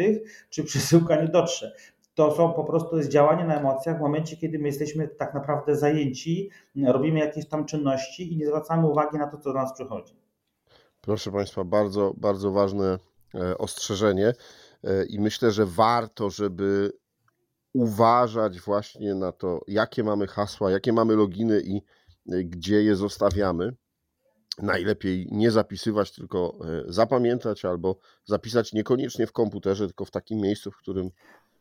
czy 0.49 0.63
przesyłka 0.63 1.21
nie 1.21 1.27
dotrze. 1.27 1.75
To 2.13 2.35
są 2.35 2.53
po 2.53 2.63
prostu 2.63 2.97
jest 2.97 3.09
działanie 3.09 3.45
na 3.45 3.59
emocjach 3.59 3.97
w 3.97 4.01
momencie, 4.01 4.37
kiedy 4.37 4.59
my 4.59 4.67
jesteśmy 4.67 5.07
tak 5.07 5.33
naprawdę 5.33 5.75
zajęci, 5.75 6.49
robimy 6.87 7.19
jakieś 7.19 7.47
tam 7.47 7.65
czynności 7.65 8.33
i 8.33 8.37
nie 8.37 8.47
zwracamy 8.47 8.87
uwagi 8.87 9.17
na 9.17 9.27
to, 9.27 9.37
co 9.37 9.53
do 9.53 9.59
nas 9.59 9.73
przychodzi. 9.73 10.15
Proszę 11.01 11.31
Państwa, 11.31 11.63
bardzo, 11.63 12.13
bardzo 12.17 12.51
ważne 12.51 12.97
e, 13.35 13.57
ostrzeżenie 13.57 14.33
e, 14.83 15.05
i 15.05 15.19
myślę, 15.19 15.51
że 15.51 15.65
warto, 15.65 16.29
żeby 16.29 16.91
uważać 17.77 18.59
właśnie 18.59 19.15
na 19.15 19.31
to, 19.31 19.61
jakie 19.67 20.03
mamy 20.03 20.27
hasła, 20.27 20.71
jakie 20.71 20.93
mamy 20.93 21.15
loginy 21.15 21.61
i 21.61 21.77
e, 22.31 22.43
gdzie 22.43 22.83
je 22.83 22.95
zostawiamy. 22.95 23.75
Najlepiej 24.61 25.27
nie 25.31 25.51
zapisywać, 25.51 26.11
tylko 26.11 26.59
zapamiętać 26.87 27.65
albo 27.65 27.99
zapisać 28.25 28.73
niekoniecznie 28.73 29.27
w 29.27 29.31
komputerze, 29.31 29.87
tylko 29.87 30.05
w 30.05 30.11
takim 30.11 30.39
miejscu, 30.39 30.71
w 30.71 30.77
którym 30.77 31.11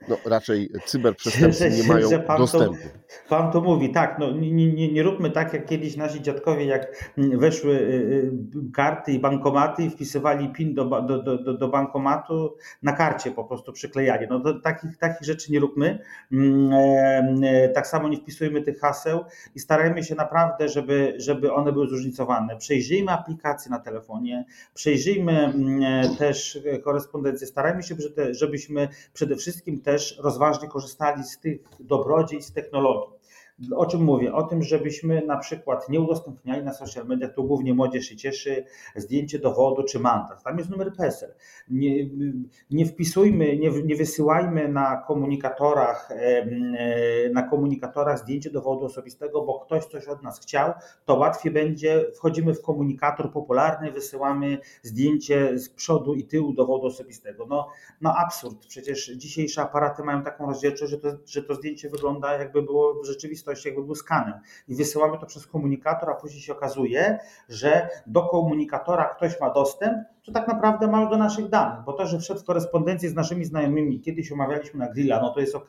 no, 0.09 0.17
raczej 0.25 0.71
cyberprzestępcy 0.85 1.71
nie 1.71 1.83
mają 1.83 2.09
pan 2.27 2.39
dostępu. 2.39 2.75
To, 2.75 3.29
pan 3.29 3.53
to 3.53 3.61
mówi, 3.61 3.93
tak, 3.93 4.19
no, 4.19 4.31
nie, 4.31 4.73
nie, 4.73 4.93
nie 4.93 5.03
róbmy 5.03 5.31
tak 5.31 5.53
jak 5.53 5.67
kiedyś 5.67 5.97
nasi 5.97 6.23
dziadkowie, 6.23 6.65
jak 6.65 7.13
weszły 7.17 7.73
y, 7.73 7.77
y, 7.77 8.73
karty 8.75 9.13
i 9.13 9.19
bankomaty 9.19 9.83
i 9.83 9.91
wpisywali 9.91 10.49
PIN 10.49 10.75
do, 10.75 10.85
do, 10.85 11.39
do, 11.39 11.55
do 11.55 11.69
bankomatu, 11.69 12.57
na 12.83 12.93
karcie 12.93 13.31
po 13.31 13.45
prostu 13.45 13.73
przyklejali. 13.73 14.27
No 14.31 14.41
to 14.41 14.61
takich, 14.61 14.97
takich 14.97 15.27
rzeczy 15.27 15.53
nie 15.53 15.61
róbmy. 15.61 15.99
Mm, 16.33 16.73
e, 16.73 17.49
e, 17.49 17.69
tak 17.69 17.87
samo 17.87 18.09
nie 18.09 18.17
wpisujmy 18.17 18.63
tych 18.63 18.81
haseł 18.81 19.25
i 19.55 19.61
starajmy 19.61 20.05
się 20.05 20.15
naprawdę, 20.15 20.69
żeby, 20.69 21.15
żeby 21.17 21.53
one 21.53 21.73
były 21.73 21.89
zróżnicowane. 21.89 22.57
Przejrzyjmy 22.57 23.13
aplikacje 23.13 23.71
na 23.71 23.79
telefonie, 23.79 24.45
przejrzyjmy 24.75 25.45
mm, 25.45 25.83
e, 25.83 26.17
też 26.17 26.59
korespondencję, 26.85 27.47
starajmy 27.47 27.83
się, 27.83 27.95
żebyśmy 28.31 28.89
przede 29.13 29.37
wszystkim 29.37 29.81
też 29.87 30.19
rozważnie 30.19 30.69
korzystali 30.69 31.25
z 31.25 31.39
tych 31.39 31.59
dobrodziejstw 31.81 32.53
technologii. 32.53 33.16
O 33.77 33.87
czym 33.87 34.05
mówię? 34.05 34.35
O 34.35 34.43
tym, 34.43 34.63
żebyśmy 34.63 35.27
na 35.27 35.37
przykład 35.39 35.89
nie 35.89 36.01
udostępniali 36.01 36.65
na 36.65 36.73
social 36.73 37.07
mediach, 37.07 37.35
tu 37.35 37.45
głównie 37.45 37.75
młodzież 37.75 38.07
się 38.07 38.17
cieszy, 38.17 38.65
zdjęcie 38.97 39.39
dowodu 39.39 39.83
czy 39.83 39.99
mandat. 39.99 40.43
Tam 40.43 40.59
jest 40.59 40.71
numer 40.71 40.93
PESEL. 40.97 41.35
Nie, 41.69 42.09
nie 42.71 42.87
wpisujmy, 42.87 43.57
nie, 43.57 43.71
nie 43.71 43.97
wysyłajmy 43.97 44.69
na 44.69 44.97
komunikatorach, 44.97 46.09
na 47.33 47.43
komunikatorach 47.43 48.19
zdjęcie 48.19 48.51
dowodu 48.51 48.85
osobistego, 48.85 49.43
bo 49.43 49.61
ktoś 49.61 49.85
coś 49.85 50.09
od 50.09 50.23
nas 50.23 50.41
chciał, 50.41 50.73
to 51.05 51.15
łatwiej 51.15 51.53
będzie, 51.53 52.05
wchodzimy 52.17 52.55
w 52.55 52.63
komunikator 52.63 53.33
popularny, 53.33 53.93
wysyłamy 53.93 54.59
zdjęcie 54.83 55.59
z 55.59 55.69
przodu 55.69 56.15
i 56.15 56.25
tyłu 56.25 56.53
dowodu 56.53 56.87
osobistego. 56.87 57.47
No, 57.47 57.69
no 58.01 58.15
absurd, 58.17 58.67
przecież 58.67 59.13
dzisiejsze 59.17 59.63
aparaty 59.63 60.03
mają 60.03 60.23
taką 60.23 60.47
rozdzielczość, 60.47 60.91
że 60.91 60.99
to, 60.99 61.09
że 61.27 61.43
to 61.43 61.55
zdjęcie 61.55 61.91
wygląda 61.91 62.33
jakby 62.33 62.63
było 62.63 62.95
w 63.03 63.07
rzeczywistości 63.07 63.46
rzeczywistości 63.47 63.69
jakby 63.69 63.85
był 63.85 63.95
skanem. 63.95 64.35
I 64.69 64.75
wysyłamy 64.75 65.19
to 65.19 65.27
przez 65.27 65.47
komunikator, 65.47 66.11
a 66.11 66.15
później 66.15 66.43
się 66.43 66.53
okazuje, 66.53 67.19
że 67.49 67.89
do 68.07 68.23
komunikatora 68.23 69.05
ktoś 69.05 69.41
ma 69.41 69.51
dostęp, 69.51 69.99
to 70.25 70.33
tak 70.33 70.49
naprawdę 70.49 70.87
ma 70.87 71.07
do 71.07 71.17
naszych 71.17 71.49
danych, 71.49 71.85
bo 71.85 71.93
to, 71.93 72.07
że 72.07 72.19
wszedł 72.19 72.41
w 72.41 72.45
korespondencję 72.45 73.11
z 73.11 73.15
naszymi 73.15 73.45
znajomymi, 73.45 74.01
kiedyś 74.01 74.33
omawialiśmy 74.33 74.79
na 74.79 74.93
grilla, 74.93 75.21
no 75.21 75.31
to 75.31 75.41
jest 75.41 75.55
ok, 75.55 75.69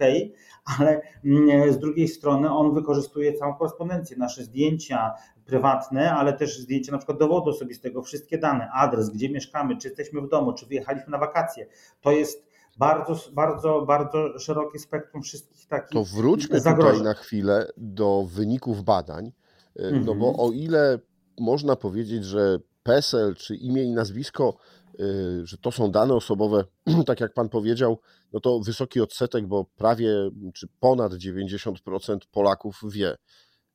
ale 0.79 1.01
mm, 1.25 1.73
z 1.73 1.79
drugiej 1.79 2.07
strony 2.07 2.49
on 2.49 2.73
wykorzystuje 2.73 3.33
całą 3.33 3.53
korespondencję, 3.53 4.17
nasze 4.17 4.43
zdjęcia 4.43 5.13
prywatne, 5.45 6.13
ale 6.13 6.33
też 6.33 6.59
zdjęcia 6.59 6.91
na 6.91 6.97
przykład 6.97 7.19
dowodu 7.19 7.49
osobistego, 7.49 8.01
wszystkie 8.01 8.37
dane, 8.37 8.69
adres, 8.71 9.09
gdzie 9.09 9.29
mieszkamy, 9.29 9.77
czy 9.77 9.87
jesteśmy 9.87 10.21
w 10.21 10.29
domu, 10.29 10.53
czy 10.53 10.65
wyjechaliśmy 10.65 11.11
na 11.11 11.17
wakacje. 11.17 11.67
To 12.01 12.11
jest 12.11 12.46
bardzo, 12.77 13.19
bardzo, 13.33 13.81
bardzo 13.81 14.39
szerokie 14.39 14.79
spektrum 14.79 15.23
wszystkich 15.23 15.67
takich 15.67 15.89
To 15.89 16.03
wróćmy 16.03 16.59
zagrożeń. 16.59 16.91
tutaj 16.91 17.05
na 17.05 17.13
chwilę 17.13 17.71
do 17.77 18.27
wyników 18.31 18.83
badań, 18.83 19.31
mhm. 19.75 20.05
no 20.05 20.15
bo 20.15 20.27
mhm. 20.27 20.35
o 20.49 20.51
ile 20.51 20.99
można 21.39 21.75
powiedzieć, 21.75 22.25
że 22.25 22.59
PESEL 22.83 23.35
czy 23.35 23.55
imię 23.55 23.83
i 23.83 23.91
nazwisko, 23.91 24.57
y, 24.99 25.45
że 25.45 25.57
to 25.57 25.71
są 25.71 25.91
dane 25.91 26.13
osobowe, 26.13 26.63
tak 27.07 27.19
jak 27.19 27.33
Pan 27.33 27.49
powiedział, 27.49 27.99
no 28.33 28.39
to 28.39 28.59
wysoki 28.59 29.01
odsetek, 29.01 29.47
bo 29.47 29.65
prawie 29.65 30.29
czy 30.53 30.67
ponad 30.79 31.13
90% 31.13 32.17
Polaków 32.31 32.81
wie. 32.89 33.15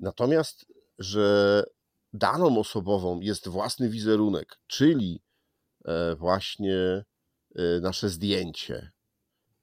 Natomiast, 0.01 0.67
że 0.99 1.65
daną 2.13 2.59
osobową 2.59 3.21
jest 3.21 3.49
własny 3.49 3.89
wizerunek, 3.89 4.59
czyli 4.67 5.23
e, 5.85 6.15
właśnie 6.17 7.05
nasze 7.81 8.09
zdjęcie, 8.09 8.92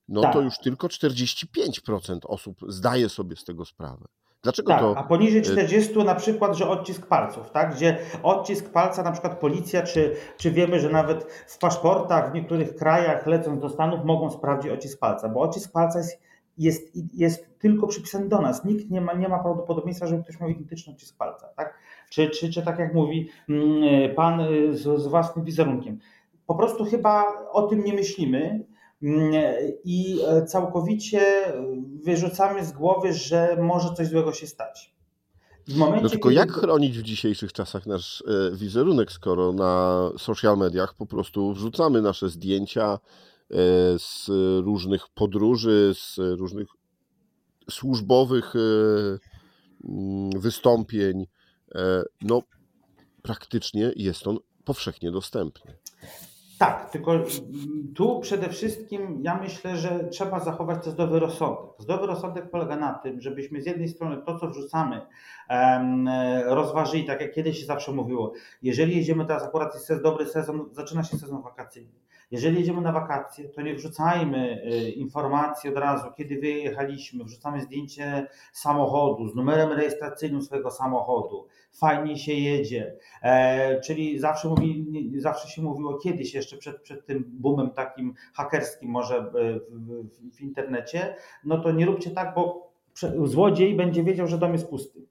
no 0.09 0.21
tak. 0.21 0.33
to 0.33 0.41
już 0.41 0.57
tylko 0.57 0.87
45% 0.87 2.19
osób 2.27 2.57
zdaje 2.67 3.09
sobie 3.09 3.35
z 3.35 3.43
tego 3.43 3.65
sprawę. 3.65 4.05
Dlaczego 4.43 4.71
tak, 4.71 4.81
to? 4.81 4.97
A 4.97 5.03
poniżej 5.03 5.41
40 5.41 5.99
y, 5.99 6.03
na 6.03 6.15
przykład, 6.15 6.57
że 6.57 6.69
odcisk 6.69 7.07
palców, 7.07 7.51
tak? 7.51 7.75
Gdzie 7.75 7.97
odcisk 8.23 8.71
palca, 8.71 9.03
na 9.03 9.11
przykład 9.11 9.39
policja, 9.39 9.81
czy, 9.81 10.15
czy 10.37 10.51
wiemy, 10.51 10.79
że 10.79 10.89
nawet 10.89 11.23
w 11.47 11.57
paszportach 11.57 12.31
w 12.31 12.33
niektórych 12.33 12.75
krajach 12.75 13.27
lecąc 13.27 13.61
do 13.61 13.69
Stanów 13.69 14.05
mogą 14.05 14.31
sprawdzić 14.31 14.71
odcisk 14.71 14.99
palca, 14.99 15.29
bo 15.29 15.41
odcisk 15.41 15.71
palca 15.71 15.99
jest, 15.99 16.21
jest, 16.57 16.91
jest 17.13 17.59
tylko 17.59 17.87
przypisany 17.87 18.29
do 18.29 18.41
nas. 18.41 18.65
Nikt 18.65 18.89
nie 18.89 19.01
ma, 19.01 19.13
nie 19.13 19.29
ma 19.29 19.39
prawdopodobieństwa, 19.39 20.07
żeby 20.07 20.23
ktoś 20.23 20.39
miał 20.39 20.49
identyczny 20.49 20.93
odcisk 20.93 21.17
palca, 21.17 21.47
tak? 21.55 21.73
Czy, 22.09 22.29
czy, 22.29 22.49
czy 22.49 22.61
tak 22.61 22.79
jak 22.79 22.93
mówi 22.93 23.29
mm, 23.49 24.15
pan 24.15 24.39
y, 24.39 24.77
z, 24.77 25.01
z 25.01 25.07
własnym 25.07 25.45
wizerunkiem 25.45 25.99
po 26.49 26.55
prostu 26.55 26.85
chyba 26.85 27.25
o 27.51 27.61
tym 27.61 27.83
nie 27.83 27.93
myślimy 27.93 28.65
i 29.83 30.19
e, 30.27 30.45
całkowicie 30.45 31.21
wyrzucamy 32.03 32.65
z 32.65 32.71
głowy, 32.71 33.13
że 33.13 33.57
może 33.61 33.93
coś 33.93 34.07
złego 34.07 34.33
się 34.33 34.47
stać. 34.47 34.95
Momencie, 35.75 36.03
no 36.03 36.09
tylko 36.09 36.29
kiedy... 36.29 36.39
jak 36.39 36.51
chronić 36.51 36.99
w 36.99 37.03
dzisiejszych 37.03 37.53
czasach 37.53 37.85
nasz 37.85 38.23
e, 38.27 38.55
wizerunek, 38.55 39.11
skoro 39.11 39.53
na 39.53 40.09
social 40.17 40.57
mediach 40.57 40.93
po 40.93 41.05
prostu 41.05 41.53
wrzucamy 41.53 42.01
nasze 42.01 42.29
zdjęcia 42.29 42.93
e, 42.93 42.99
z 43.99 44.27
różnych 44.63 45.07
podróży, 45.09 45.93
z 45.95 46.17
różnych 46.17 46.67
służbowych 47.69 48.53
mm, 48.55 50.29
wystąpień. 50.39 51.25
No, 52.21 52.41
praktycznie 53.21 53.91
jest 53.95 54.27
on 54.27 54.37
powszechnie 54.65 55.11
dostępny. 55.11 55.73
Tak, 56.59 56.89
tylko 56.89 57.11
tu 57.95 58.19
przede 58.19 58.49
wszystkim 58.49 59.19
ja 59.21 59.37
myślę, 59.37 59.77
że 59.77 60.03
trzeba 60.11 60.39
zachować 60.39 60.83
to 60.83 60.91
zdrowy 60.91 61.19
rozsądek. 61.19 61.71
Zdrowy 61.77 62.07
rozsądek 62.07 62.49
polega 62.49 62.75
na 62.75 62.93
tym, 62.93 63.21
żebyśmy 63.21 63.61
z 63.61 63.65
jednej 63.65 63.87
strony 63.87 64.21
to, 64.25 64.39
co 64.39 64.47
wrzucamy, 64.47 65.01
rozważyli, 66.45 67.03
tak 67.03 67.21
jak 67.21 67.31
kiedyś 67.31 67.59
się 67.59 67.65
zawsze 67.65 67.91
mówiło. 67.91 68.33
Jeżeli 68.61 68.97
jedziemy 68.97 69.25
teraz, 69.25 69.43
akurat 69.43 69.75
jest 69.89 70.03
dobry 70.03 70.25
sezon, 70.25 70.69
zaczyna 70.71 71.03
się 71.03 71.17
sezon 71.17 71.41
wakacyjny. 71.41 71.91
Jeżeli 72.31 72.59
jedziemy 72.59 72.81
na 72.81 72.91
wakacje, 72.91 73.49
to 73.49 73.61
nie 73.61 73.75
wrzucajmy 73.75 74.63
y, 74.63 74.91
informacji 74.91 75.69
od 75.69 75.77
razu, 75.77 76.07
kiedy 76.17 76.39
wyjechaliśmy, 76.39 77.23
wrzucamy 77.23 77.61
zdjęcie 77.61 78.27
samochodu 78.53 79.29
z 79.29 79.35
numerem 79.35 79.71
rejestracyjnym 79.71 80.41
swojego 80.41 80.71
samochodu, 80.71 81.47
fajnie 81.71 82.17
się 82.17 82.33
jedzie. 82.33 82.95
E, 83.21 83.81
czyli 83.81 84.19
zawsze, 84.19 84.47
mówi, 84.47 84.85
zawsze 85.17 85.47
się 85.47 85.61
mówiło 85.61 85.97
kiedyś, 85.97 86.33
jeszcze 86.33 86.57
przed, 86.57 86.81
przed 86.81 87.05
tym 87.05 87.25
boomem 87.27 87.69
takim 87.69 88.13
hakerskim, 88.33 88.89
może 88.89 89.17
e, 89.17 89.23
w, 89.69 90.09
w, 90.09 90.35
w 90.35 90.41
internecie, 90.41 91.15
no 91.43 91.57
to 91.57 91.71
nie 91.71 91.85
róbcie 91.85 92.11
tak, 92.11 92.35
bo 92.35 92.69
złodziej 93.23 93.75
będzie 93.75 94.03
wiedział, 94.03 94.27
że 94.27 94.37
dom 94.37 94.53
jest 94.53 94.69
pusty. 94.69 95.01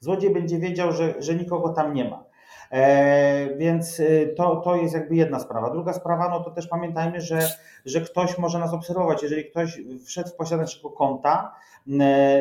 Złodziej 0.00 0.30
będzie 0.30 0.58
wiedział, 0.58 0.92
że, 0.92 1.22
że 1.22 1.34
nikogo 1.34 1.68
tam 1.68 1.94
nie 1.94 2.10
ma. 2.10 2.24
E, 2.70 3.56
więc 3.56 4.00
y, 4.00 4.34
to, 4.36 4.56
to 4.56 4.76
jest 4.76 4.94
jakby 4.94 5.16
jedna 5.16 5.40
sprawa. 5.40 5.70
Druga 5.70 5.92
sprawa, 5.92 6.28
no 6.28 6.40
to 6.40 6.50
też 6.50 6.66
pamiętajmy, 6.66 7.20
że, 7.20 7.38
że 7.84 8.00
ktoś 8.00 8.38
może 8.38 8.58
nas 8.58 8.72
obserwować. 8.72 9.22
Jeżeli 9.22 9.44
ktoś 9.44 9.80
wszedł 10.04 10.28
w 10.28 10.34
posiadanie 10.34 10.62
naszego 10.62 10.90
konta, 10.90 11.54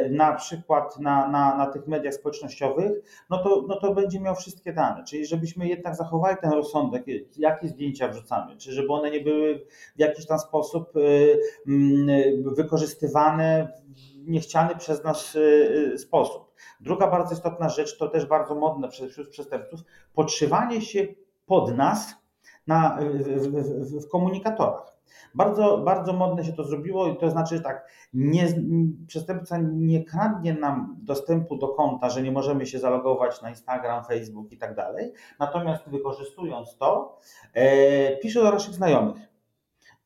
na 0.10 0.34
przykład 0.34 1.00
na, 1.00 1.27
na, 1.27 1.58
na 1.58 1.65
tych 1.65 1.88
mediach 1.88 2.13
społecznościowych, 2.13 2.91
no 3.29 3.38
to, 3.38 3.65
no 3.67 3.75
to 3.75 3.94
będzie 3.94 4.20
miał 4.20 4.36
wszystkie 4.36 4.74
dane. 4.74 5.03
Czyli 5.03 5.25
żebyśmy 5.25 5.67
jednak 5.67 5.96
zachowali 5.96 6.38
ten 6.41 6.51
rozsądek, 6.51 7.03
jakie 7.38 7.67
zdjęcia 7.67 8.08
wrzucamy, 8.08 8.58
czy 8.58 8.72
żeby 8.72 8.94
one 8.94 9.12
nie 9.12 9.22
były 9.22 9.65
w 9.96 10.00
jakiś 10.00 10.25
tam 10.25 10.39
sposób 10.39 10.94
wykorzystywane 12.46 13.67
w 13.77 14.14
niechciany 14.27 14.75
przez 14.75 15.03
nas 15.03 15.36
y, 15.36 15.98
sposób. 15.98 16.53
Druga 16.79 17.08
bardzo 17.08 17.34
istotna 17.34 17.70
rzecz, 17.70 17.98
to 17.98 18.08
też 18.08 18.25
bardzo 18.25 18.55
modne 18.55 18.89
wśród 18.89 19.29
przestępców, 19.29 19.79
podszywanie 20.13 20.82
się 20.82 21.08
pod 21.46 21.77
nas 21.77 22.15
na, 22.67 22.98
w, 23.01 23.48
w, 23.48 24.05
w, 24.05 24.10
komunikatorach. 24.10 24.96
Bardzo, 25.36 25.77
bardzo 25.77 26.13
modne 26.13 26.44
się 26.44 26.53
to 26.53 26.63
zrobiło 26.63 27.08
i 27.08 27.17
to 27.17 27.29
znaczy, 27.29 27.62
tak, 27.62 27.88
nie, 28.13 28.48
przestępca 29.08 29.58
nie 29.58 30.03
kradnie 30.03 30.53
nam 30.53 30.96
dostępu 31.00 31.58
do 31.58 31.67
konta, 31.67 32.10
że 32.10 32.22
nie 32.22 32.32
możemy 32.32 32.65
się 32.65 32.79
zalogować 32.79 33.41
na 33.41 33.50
Instagram, 33.50 34.03
Facebook 34.03 34.51
i 34.51 34.58
tak 34.58 34.75
dalej, 34.75 35.13
natomiast 35.39 35.89
wykorzystując 35.89 36.77
to, 36.77 37.20
e, 37.53 38.17
pisze 38.17 38.44
do 38.44 38.51
naszych 38.51 38.74
znajomych 38.74 39.35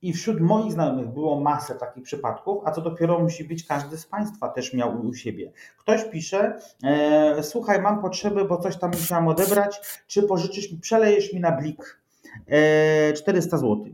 i 0.01 0.13
wśród 0.13 0.41
moich 0.41 0.72
znajomych 0.72 1.08
było 1.08 1.39
masę 1.39 1.75
takich 1.75 2.03
przypadków, 2.03 2.62
a 2.65 2.72
co 2.72 2.82
dopiero 2.82 3.20
musi 3.20 3.44
być 3.44 3.65
każdy 3.65 3.98
z 3.98 4.06
Państwa 4.06 4.50
też 4.50 4.74
miał 4.74 5.06
u 5.06 5.13
siebie. 5.13 5.51
Ktoś 5.77 6.06
pisze, 6.06 6.60
e, 6.84 7.44
słuchaj, 7.44 7.82
mam 7.82 8.01
potrzeby, 8.01 8.46
bo 8.46 8.58
coś 8.58 8.77
tam 8.77 8.91
musiałam 8.91 9.27
odebrać, 9.27 10.03
czy 10.08 10.24
pożyczysz 10.24 10.72
mi, 10.72 10.77
przelejesz 10.77 11.34
mi 11.34 11.39
na 11.39 11.51
blik 11.51 12.01
e, 12.48 13.13
400 13.13 13.58
zł. 13.58 13.86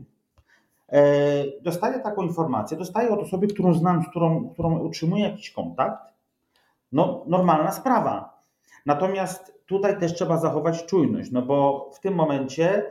E, 0.92 1.02
dostaję 1.62 1.98
taką 1.98 2.22
informację, 2.22 2.76
dostaję 2.76 3.10
od 3.10 3.20
osoby, 3.20 3.46
którą 3.46 3.74
znam, 3.74 4.02
z 4.02 4.08
którą, 4.08 4.48
którą 4.48 4.78
utrzymuję 4.78 5.24
jakiś 5.24 5.50
kontakt. 5.50 6.12
No, 6.92 7.24
normalna 7.26 7.72
sprawa. 7.72 8.36
Natomiast 8.86 9.54
tutaj 9.66 10.00
też 10.00 10.14
trzeba 10.14 10.38
zachować 10.38 10.86
czujność, 10.86 11.30
no 11.30 11.42
bo 11.42 11.90
w 11.94 12.00
tym 12.00 12.14
momencie 12.14 12.82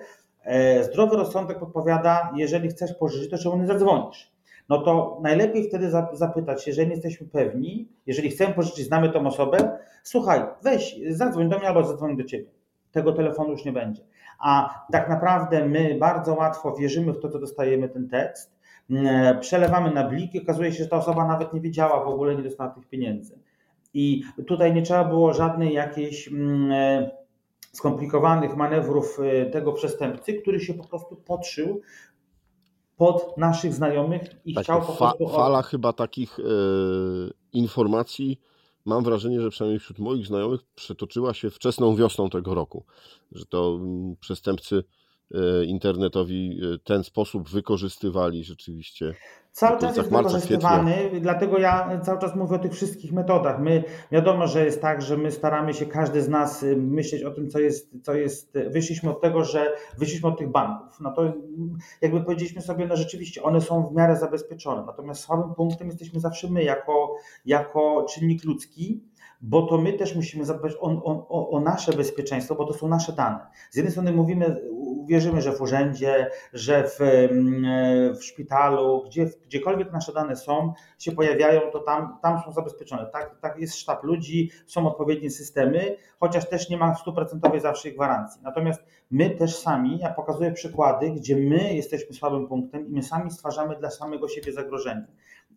zdrowy 0.82 1.18
rozsądek 1.18 1.60
podpowiada, 1.60 2.34
jeżeli 2.36 2.70
chcesz 2.70 2.94
pożyczyć, 2.94 3.32
to 3.32 3.38
czemu 3.38 3.58
nie 3.58 3.68
zadzwonisz? 3.68 4.36
No 4.70 4.78
to 4.82 5.20
najlepiej 5.22 5.64
wtedy 5.64 5.92
zapytać, 6.14 6.68
jeżeli 6.68 6.92
jesteśmy 6.92 7.28
pewni, 7.28 7.88
jeżeli 8.06 8.30
chcemy 8.30 8.54
pożyczyć, 8.54 8.86
znamy 8.86 9.10
tą 9.10 9.28
osobę, 9.28 9.78
słuchaj, 10.04 10.42
weź, 10.64 11.00
zadzwoń 11.10 11.50
do 11.50 11.58
mnie 11.58 11.68
albo 11.68 11.84
zadzwoń 11.84 12.18
do 12.18 12.24
ciebie. 12.24 12.46
Tego 12.92 13.14
telefonu 13.14 13.52
już 13.52 13.66
nie 13.66 13.72
będzie. 13.72 14.02
A 14.40 14.84
tak 14.92 15.10
naprawdę 15.10 15.66
my 15.66 15.98
bardzo 16.00 16.34
łatwo 16.34 16.76
wierzymy 16.76 17.14
w 17.14 17.20
to, 17.20 17.30
co 17.30 17.40
dostajemy 17.40 17.90
ten 17.90 18.10
tekst, 18.10 18.56
mm, 18.90 19.40
przelewamy 19.40 19.92
na 19.92 20.10
blik 20.10 20.36
i 20.36 20.42
okazuje 20.42 20.72
się, 20.72 20.84
że 20.84 20.90
ta 20.90 20.98
osoba 20.98 21.28
nawet 21.28 21.54
nie 21.54 21.62
wiedziała 21.62 22.06
w 22.06 22.08
ogóle, 22.08 22.36
nie 22.36 22.44
dostała 22.44 22.70
tych 22.70 22.88
pieniędzy. 22.88 23.40
I 23.94 24.24
tutaj 24.48 24.74
nie 24.74 24.82
trzeba 24.82 25.04
było 25.04 25.34
żadnej 25.34 25.74
jakiejś 25.74 26.30
e, 26.72 27.12
skomplikowanych 27.72 28.56
manewrów 28.56 29.20
y, 29.20 29.50
tego 29.52 29.74
przestępcy, 29.74 30.34
który 30.34 30.60
się 30.60 30.74
po 30.74 30.88
prostu 30.88 31.16
podszył 31.16 31.82
pod 32.98 33.38
naszych 33.38 33.74
znajomych 33.74 34.22
i 34.46 34.54
tak, 34.54 34.64
chciał 34.64 34.82
po 34.82 34.94
fa 34.94 35.14
prostu... 35.14 35.36
Fala 35.36 35.62
chyba 35.62 35.94
takich 35.94 36.40
e, 36.40 36.44
informacji, 37.54 38.40
mam 38.86 39.04
wrażenie, 39.04 39.42
że 39.42 39.50
przynajmniej 39.50 39.80
wśród 39.80 40.00
moich 40.00 40.28
znajomych 40.28 40.62
przetoczyła 40.76 41.34
się 41.34 41.50
wczesną 41.50 41.96
wiosną 41.96 42.30
tego 42.30 42.56
roku, 42.56 42.86
że 43.32 43.46
to 43.46 43.76
mm, 43.82 44.16
przestępcy 44.20 44.84
internetowi 45.66 46.60
e, 46.74 46.78
ten 46.84 47.04
sposób 47.04 47.50
wykorzystywali 47.50 48.44
rzeczywiście 48.44 49.16
Cały 49.56 49.80
czas 49.80 49.98
jest 49.98 50.10
wykorzystywany, 50.10 51.10
dlatego 51.22 51.58
ja 51.58 52.00
cały 52.04 52.20
czas 52.20 52.36
mówię 52.36 52.56
o 52.56 52.60
tych 52.60 52.74
wszystkich 52.74 53.14
metodach. 53.14 53.60
My 53.60 53.84
wiadomo, 54.12 54.48
że 54.48 54.66
jest 54.66 54.82
tak, 54.82 55.02
że 55.02 55.18
my 55.18 55.32
staramy 55.32 55.74
się 55.74 55.86
każdy 55.86 56.22
z 56.22 56.30
nas 56.30 56.64
y, 56.64 56.78
myśleć 56.78 57.24
o 57.24 57.32
tym, 57.32 57.50
co 57.50 57.60
jest, 57.60 57.92
co 58.04 58.14
jest. 58.14 58.58
Wyszliśmy 58.70 59.10
od 59.10 59.22
tego, 59.22 59.44
że 59.44 59.74
wyszliśmy 59.98 60.30
od 60.30 60.38
tych 60.38 60.52
banków. 60.52 61.00
No 61.00 61.12
to 61.12 61.34
jakby 62.02 62.22
powiedzieliśmy 62.22 62.62
sobie, 62.62 62.88
no 62.88 62.96
rzeczywiście 62.96 63.44
one 63.44 63.62
są 63.62 63.88
w 63.88 63.96
miarę 63.96 64.16
zabezpieczone. 64.16 64.86
Natomiast 64.86 65.22
słabym 65.22 65.56
punktem 65.56 65.88
jesteśmy 65.88 66.20
zawsze 66.20 66.50
my, 66.50 66.64
jako, 66.64 67.16
jako 67.46 68.06
czynnik 68.10 68.44
ludzki 68.44 69.02
bo 69.42 69.62
to 69.62 69.78
my 69.78 69.94
też 69.94 70.16
musimy 70.16 70.46
zadbać 70.46 70.74
o, 70.80 70.88
o, 71.04 71.50
o, 71.50 71.60
nasze 71.60 71.94
bezpieczeństwo, 71.94 72.56
bo 72.56 72.66
to 72.66 72.74
są 72.74 72.88
nasze 72.88 73.14
dane. 73.14 73.48
Z 73.72 73.76
jednej 73.76 73.92
strony 73.92 74.12
mówimy, 74.12 74.62
wierzymy, 75.08 75.42
że 75.42 75.52
w 75.52 75.62
urzędzie, 75.62 76.30
że 76.54 76.84
w, 76.84 77.00
w 78.20 78.24
szpitalu, 78.24 79.04
gdzie, 79.06 79.30
gdziekolwiek 79.46 79.92
nasze 79.92 80.14
dane 80.14 80.36
są, 80.36 80.74
się 81.00 81.12
pojawiają, 81.12 81.62
to 81.72 81.80
tam, 81.80 82.18
tam 82.22 82.42
są 82.46 82.52
zabezpieczone. 82.52 83.06
Tak, 83.14 83.40
tak 83.42 83.60
jest 83.60 83.76
sztab 83.76 84.04
ludzi, 84.04 84.52
są 84.66 84.88
odpowiednie 84.88 85.32
systemy, 85.32 85.98
chociaż 86.20 86.50
też 86.50 86.70
nie 86.70 86.78
ma 86.78 86.96
stuprocentowej 86.96 87.60
zawsze 87.60 87.92
gwarancji. 87.92 88.42
Natomiast 88.44 88.84
my 89.12 89.30
też 89.30 89.56
sami, 89.56 90.00
ja 90.00 90.14
pokazuję 90.14 90.52
przykłady, 90.52 91.12
gdzie 91.12 91.36
my 91.36 91.74
jesteśmy 91.74 92.16
słabym 92.16 92.48
punktem 92.48 92.88
i 92.88 92.92
my 92.92 93.04
sami 93.04 93.32
stwarzamy 93.32 93.76
dla 93.76 93.90
samego 93.90 94.28
siebie 94.28 94.54
zagrożenie. 94.54 95.08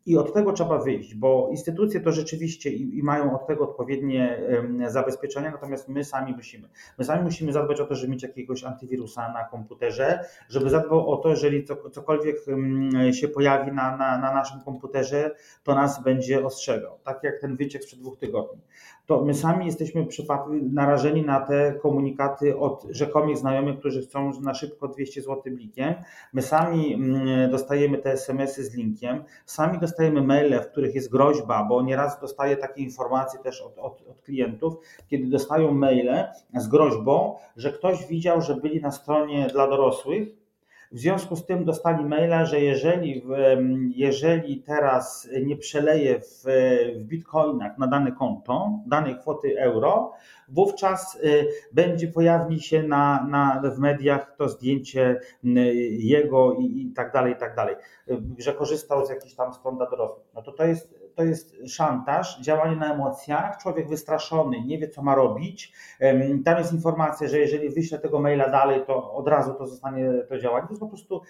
I 0.06 0.16
od 0.16 0.34
tego 0.34 0.52
trzeba 0.52 0.78
wyjść, 0.78 1.14
bo 1.14 1.48
instytucje 1.50 2.00
to 2.00 2.12
rzeczywiście 2.12 2.70
i, 2.70 2.98
i, 2.98 3.02
mają 3.02 3.34
od 3.34 3.46
tego 3.46 3.66
odpowiednie 3.68 4.40
zabezpieczenia, 4.86 5.50
natomiast 5.50 5.88
my 5.88 6.04
sami 6.04 6.32
musimy. 6.32 6.68
My 6.98 7.04
sami 7.04 7.22
musimy 7.22 7.52
zadbać 7.52 7.80
o 7.80 7.86
to, 7.86 7.94
żeby 7.94 8.12
mieć 8.12 8.22
jakiegoś 8.22 8.64
antywirusa 8.64 9.32
na 9.32 9.44
komputerze, 9.44 10.24
żeby 10.48 10.70
zadbał 10.70 11.10
o 11.10 11.16
to, 11.16 11.28
jeżeli 11.28 11.64
cokolwiek 11.92 12.36
się 13.12 13.28
pojawi 13.28 13.72
na, 13.72 13.96
na, 13.96 14.18
na 14.18 14.34
naszym 14.34 14.60
komputerze, 14.60 15.30
to 15.62 15.74
nas 15.74 16.02
będzie 16.02 16.44
ostrzegał. 16.44 16.98
Tak 17.04 17.22
jak 17.22 17.40
ten 17.40 17.56
wyciek 17.56 17.84
sprzed 17.84 18.00
dwóch 18.00 18.18
tygodni 18.18 18.62
to 19.08 19.24
my 19.24 19.34
sami 19.34 19.66
jesteśmy 19.66 20.06
narażeni 20.72 21.22
na 21.22 21.40
te 21.40 21.72
komunikaty 21.72 22.58
od 22.58 22.86
rzekomych 22.90 23.38
znajomych, 23.38 23.78
którzy 23.78 24.02
chcą 24.02 24.40
na 24.40 24.54
szybko 24.54 24.88
200 24.88 25.22
zł 25.22 25.42
blikiem. 25.46 25.94
My 26.32 26.42
sami 26.42 26.94
mm, 26.94 27.50
dostajemy 27.50 27.98
te 27.98 28.12
SMS-y 28.12 28.64
z 28.64 28.74
linkiem, 28.74 29.24
sami 29.46 29.78
dostajemy 29.78 30.22
maile, 30.22 30.60
w 30.60 30.70
których 30.70 30.94
jest 30.94 31.10
groźba, 31.10 31.64
bo 31.64 31.82
nieraz 31.82 32.20
dostaję 32.20 32.56
takie 32.56 32.82
informacje 32.82 33.40
też 33.40 33.60
od, 33.60 33.78
od, 33.78 34.02
od 34.08 34.22
klientów, 34.22 34.74
kiedy 35.06 35.26
dostają 35.26 35.72
maile 35.72 36.24
z 36.54 36.68
groźbą, 36.68 37.36
że 37.56 37.72
ktoś 37.72 38.06
widział, 38.06 38.42
że 38.42 38.56
byli 38.56 38.80
na 38.80 38.90
stronie 38.90 39.46
dla 39.52 39.68
dorosłych 39.68 40.37
w 40.92 40.98
związku 40.98 41.36
z 41.36 41.46
tym 41.46 41.64
dostali 41.64 42.04
maila, 42.04 42.44
że 42.44 42.60
jeżeli, 42.60 43.22
jeżeli 43.94 44.62
teraz 44.62 45.28
nie 45.44 45.56
przeleje 45.56 46.20
w, 46.20 46.44
w 46.96 47.04
bitcoinach 47.04 47.78
na 47.78 47.86
dane 47.86 48.12
konto 48.12 48.70
danej 48.86 49.18
kwoty 49.18 49.60
euro, 49.60 50.12
wówczas 50.48 51.14
y, 51.14 51.46
będzie 51.72 52.08
pojawi 52.08 52.60
się 52.60 52.82
na, 52.82 53.26
na, 53.30 53.62
w 53.70 53.78
mediach 53.78 54.36
to 54.36 54.48
zdjęcie 54.48 55.20
jego 55.90 56.54
i, 56.54 56.82
i 56.82 56.92
tak 56.92 57.12
dalej, 57.12 57.32
i 57.32 57.36
tak 57.36 57.56
dalej, 57.56 57.76
y, 58.10 58.20
że 58.38 58.52
korzystał 58.52 59.06
z 59.06 59.10
jakichś 59.10 59.34
tam 59.34 59.52
dla 59.76 59.90
dorosłych. 59.90 60.26
No 60.34 60.42
to 60.42 60.52
to 60.52 60.64
jest 60.64 60.97
to 61.18 61.24
jest 61.24 61.56
szantaż, 61.66 62.40
działanie 62.40 62.76
na 62.76 62.94
emocjach, 62.94 63.58
człowiek 63.58 63.88
wystraszony, 63.88 64.64
nie 64.64 64.78
wie 64.78 64.88
co 64.88 65.02
ma 65.02 65.14
robić. 65.14 65.72
Tam 66.44 66.58
jest 66.58 66.72
informacja, 66.72 67.28
że 67.28 67.38
jeżeli 67.38 67.70
wyślę 67.70 67.98
tego 67.98 68.20
maila 68.20 68.48
dalej, 68.48 68.80
to 68.86 69.12
od 69.12 69.28
razu 69.28 69.54
to 69.54 69.66
zostanie 69.66 70.12
to 70.28 70.38
działanie. 70.38 70.66
To 70.66 70.72
jest 70.72 70.80
po 70.80 70.88
prostu 70.88 71.22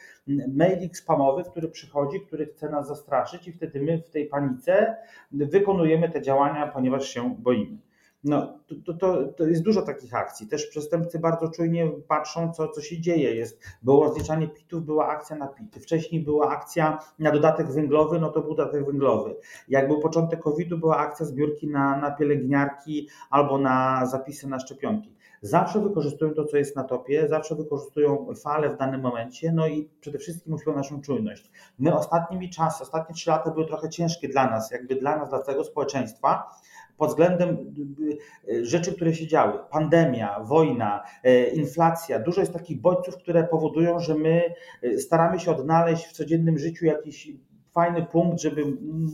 mailik 0.54 0.96
spamowy, 0.96 1.44
który 1.44 1.68
przychodzi, 1.68 2.20
który 2.20 2.46
chce 2.46 2.68
nas 2.68 2.88
zastraszyć 2.88 3.48
i 3.48 3.52
wtedy 3.52 3.80
my 3.80 3.98
w 3.98 4.10
tej 4.10 4.26
panice 4.26 4.96
wykonujemy 5.32 6.08
te 6.08 6.22
działania, 6.22 6.66
ponieważ 6.66 7.08
się 7.08 7.34
boimy. 7.38 7.78
No, 8.24 8.58
to, 8.86 8.92
to, 8.92 9.24
to 9.24 9.46
jest 9.46 9.62
dużo 9.62 9.82
takich 9.82 10.14
akcji. 10.14 10.46
Też 10.46 10.66
przestępcy 10.66 11.18
bardzo 11.18 11.48
czujnie 11.48 11.90
patrzą, 12.08 12.52
co, 12.52 12.68
co 12.68 12.80
się 12.80 13.00
dzieje. 13.00 13.34
Jest, 13.34 13.60
było 13.82 14.14
zliczanie 14.14 14.48
pitów, 14.48 14.84
była 14.84 15.08
akcja 15.08 15.36
na 15.36 15.46
pity. 15.46 15.80
Wcześniej 15.80 16.22
była 16.22 16.48
akcja 16.48 16.98
na 17.18 17.30
dodatek 17.30 17.72
węglowy, 17.72 18.18
no 18.20 18.30
to 18.30 18.40
był 18.40 18.54
dodatek 18.54 18.86
węglowy. 18.86 19.36
Jak 19.68 19.88
był 19.88 20.00
początek 20.00 20.42
COVID-u, 20.42 20.78
była 20.78 20.96
akcja 20.96 21.26
zbiórki 21.26 21.68
na, 21.68 21.96
na 21.96 22.10
pielęgniarki 22.10 23.08
albo 23.30 23.58
na 23.58 24.06
zapisy 24.06 24.48
na 24.48 24.58
szczepionki. 24.58 25.18
Zawsze 25.42 25.80
wykorzystują 25.80 26.34
to, 26.34 26.44
co 26.44 26.56
jest 26.56 26.76
na 26.76 26.84
topie, 26.84 27.28
zawsze 27.28 27.54
wykorzystują 27.54 28.26
fale 28.42 28.70
w 28.70 28.76
danym 28.76 29.00
momencie, 29.00 29.52
no 29.52 29.66
i 29.66 29.90
przede 30.00 30.18
wszystkim 30.18 30.54
usiłują 30.54 30.76
naszą 30.76 31.00
czujność. 31.00 31.50
My 31.78 31.94
ostatnimi 31.94 32.50
czasy, 32.50 32.82
ostatnie 32.82 33.14
trzy 33.14 33.30
lata 33.30 33.50
były 33.50 33.66
trochę 33.66 33.88
ciężkie 33.88 34.28
dla 34.28 34.50
nas, 34.50 34.70
jakby 34.70 34.94
dla 34.94 35.16
nas, 35.16 35.28
dla 35.28 35.42
całego 35.42 35.64
społeczeństwa, 35.64 36.50
pod 36.98 37.08
względem 37.08 37.56
y, 38.48 38.66
rzeczy, 38.66 38.94
które 38.94 39.14
się 39.14 39.26
działy. 39.26 39.58
Pandemia, 39.70 40.40
wojna, 40.40 41.02
y, 41.26 41.50
inflacja. 41.54 42.18
Dużo 42.18 42.40
jest 42.40 42.52
takich 42.52 42.80
bodźców, 42.80 43.16
które 43.16 43.44
powodują, 43.44 44.00
że 44.00 44.14
my 44.14 44.54
staramy 44.98 45.40
się 45.40 45.50
odnaleźć 45.50 46.06
w 46.06 46.12
codziennym 46.12 46.58
życiu 46.58 46.86
jakiś 46.86 47.32
fajny 47.78 48.06
punkt, 48.06 48.40
żeby 48.40 48.64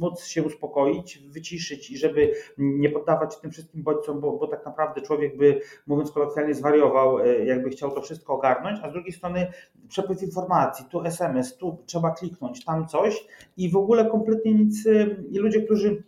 móc 0.01 0.25
się 0.25 0.43
uspokoić, 0.43 1.19
wyciszyć 1.19 1.91
i 1.91 1.99
żeby 1.99 2.33
nie 2.59 2.91
poddawać 2.91 3.41
tym 3.41 3.51
wszystkim 3.51 3.83
bodźcom, 3.83 4.21
bo, 4.21 4.33
bo 4.33 4.47
tak 4.47 4.67
naprawdę 4.67 5.01
człowiek 5.01 5.37
by, 5.37 5.61
mówiąc 5.87 6.11
kolokwialnie, 6.11 6.55
zwariował, 6.55 7.19
e, 7.19 7.45
jakby 7.45 7.71
chciał 7.71 7.91
to 7.91 8.01
wszystko 8.01 8.35
ogarnąć, 8.35 8.79
a 8.83 8.91
z 8.91 8.93
drugiej 8.93 9.13
strony 9.13 9.47
przepływ 9.89 10.23
informacji, 10.23 10.87
tu 10.91 11.05
SMS, 11.05 11.57
tu 11.57 11.79
trzeba 11.87 12.11
kliknąć, 12.11 12.65
tam 12.65 12.87
coś 12.87 13.27
i 13.57 13.71
w 13.71 13.77
ogóle 13.77 14.11
kompletnie 14.11 14.55
nic 14.55 14.89
i 15.31 15.39
ludzie, 15.39 15.63
którzy 15.63 16.05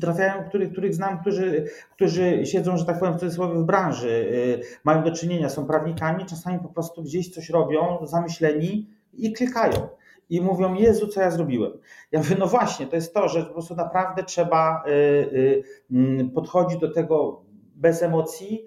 trafiają, 0.00 0.44
których, 0.44 0.72
których 0.72 0.94
znam, 0.94 1.20
którzy, 1.20 1.64
którzy 1.90 2.46
siedzą, 2.46 2.76
że 2.76 2.84
tak 2.84 2.98
powiem, 2.98 3.14
w 3.14 3.20
cudzysłowie 3.20 3.54
w 3.54 3.64
branży, 3.64 4.08
y, 4.08 4.62
mają 4.84 5.04
do 5.04 5.12
czynienia, 5.12 5.48
są 5.48 5.66
prawnikami, 5.66 6.26
czasami 6.26 6.58
po 6.58 6.68
prostu 6.68 7.02
gdzieś 7.02 7.34
coś 7.34 7.50
robią, 7.50 8.06
zamyśleni 8.06 8.90
i 9.12 9.32
klikają. 9.32 9.88
I 10.30 10.40
mówią, 10.40 10.74
Jezu, 10.74 11.06
co 11.08 11.20
ja 11.20 11.30
zrobiłem? 11.30 11.72
Ja 12.12 12.18
mówię, 12.18 12.36
no 12.38 12.46
właśnie, 12.46 12.86
to 12.86 12.96
jest 12.96 13.14
to, 13.14 13.28
że 13.28 13.42
po 13.42 13.52
prostu 13.52 13.74
naprawdę 13.74 14.22
trzeba 14.24 14.84
y, 14.86 14.90
y, 14.90 15.62
mm, 15.90 16.30
podchodzić 16.30 16.80
do 16.80 16.92
tego 16.92 17.42
bez 17.74 18.02
emocji, 18.02 18.64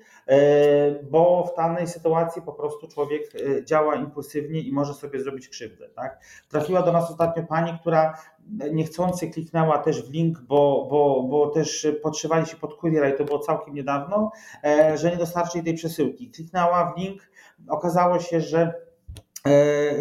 bo 1.12 1.52
w 1.54 1.58
danej 1.58 1.88
sytuacji 1.88 2.42
po 2.42 2.54
prostu 2.54 2.88
człowiek 2.88 3.32
e, 3.36 3.66
działa 3.66 3.96
impulsywnie 3.96 4.62
i 4.62 4.72
może 4.72 4.94
sobie 4.94 5.20
zrobić 5.20 5.50
krzywdę. 5.50 5.90
Tak? 5.90 6.20
Trafiła 6.50 6.82
do 6.82 6.92
nas 6.92 7.12
ostatnio 7.12 7.44
pani, 7.44 7.80
która 7.80 8.18
niechcący 8.72 9.30
kliknęła 9.30 9.78
też 9.78 10.10
w 10.10 10.14
link, 10.14 10.40
bo, 10.40 10.88
bo, 10.90 11.24
bo 11.24 11.48
też 11.48 11.88
podszywali 12.04 12.46
się 12.46 12.58
pod 12.58 12.74
kuriera 12.74 13.10
i 13.10 13.18
to 13.18 13.24
było 13.24 13.40
całkiem 13.40 13.74
niedawno, 13.74 14.32
e, 14.64 14.98
że 14.98 15.12
nie 15.12 15.18
dostarczy 15.18 15.58
jej 15.58 15.66
tej 15.66 15.74
przesyłki. 15.74 16.32
Kliknęła 16.32 16.94
w 16.94 17.00
link, 17.00 17.32
okazało 17.70 18.20
się, 18.20 18.42
że 18.42 18.86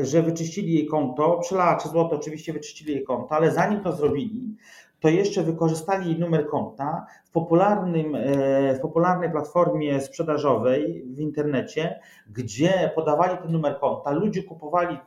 że 0.02 0.22
wyczyścili 0.22 0.74
jej 0.74 0.86
konto, 0.86 1.38
przelała 1.38 1.76
3 1.76 1.88
zł, 1.88 2.08
oczywiście 2.12 2.52
wyczyścili 2.52 2.92
jej 2.92 3.04
konto, 3.04 3.34
ale 3.34 3.50
zanim 3.50 3.80
to 3.80 3.92
zrobili, 3.92 4.56
to 5.00 5.08
jeszcze 5.08 5.42
wykorzystali 5.42 6.10
jej 6.10 6.18
numer 6.18 6.46
konta 6.46 7.06
w, 7.24 7.30
popularnym, 7.30 8.14
e, 8.14 8.74
w 8.74 8.80
popularnej 8.80 9.30
platformie 9.30 10.00
sprzedażowej 10.00 11.04
w 11.06 11.20
internecie, 11.20 12.00
gdzie 12.32 12.90
podawali 12.94 13.38
ten 13.38 13.52
numer 13.52 13.78
konta, 13.80 14.10
ludzie 14.10 14.42
kupowali 14.42 14.98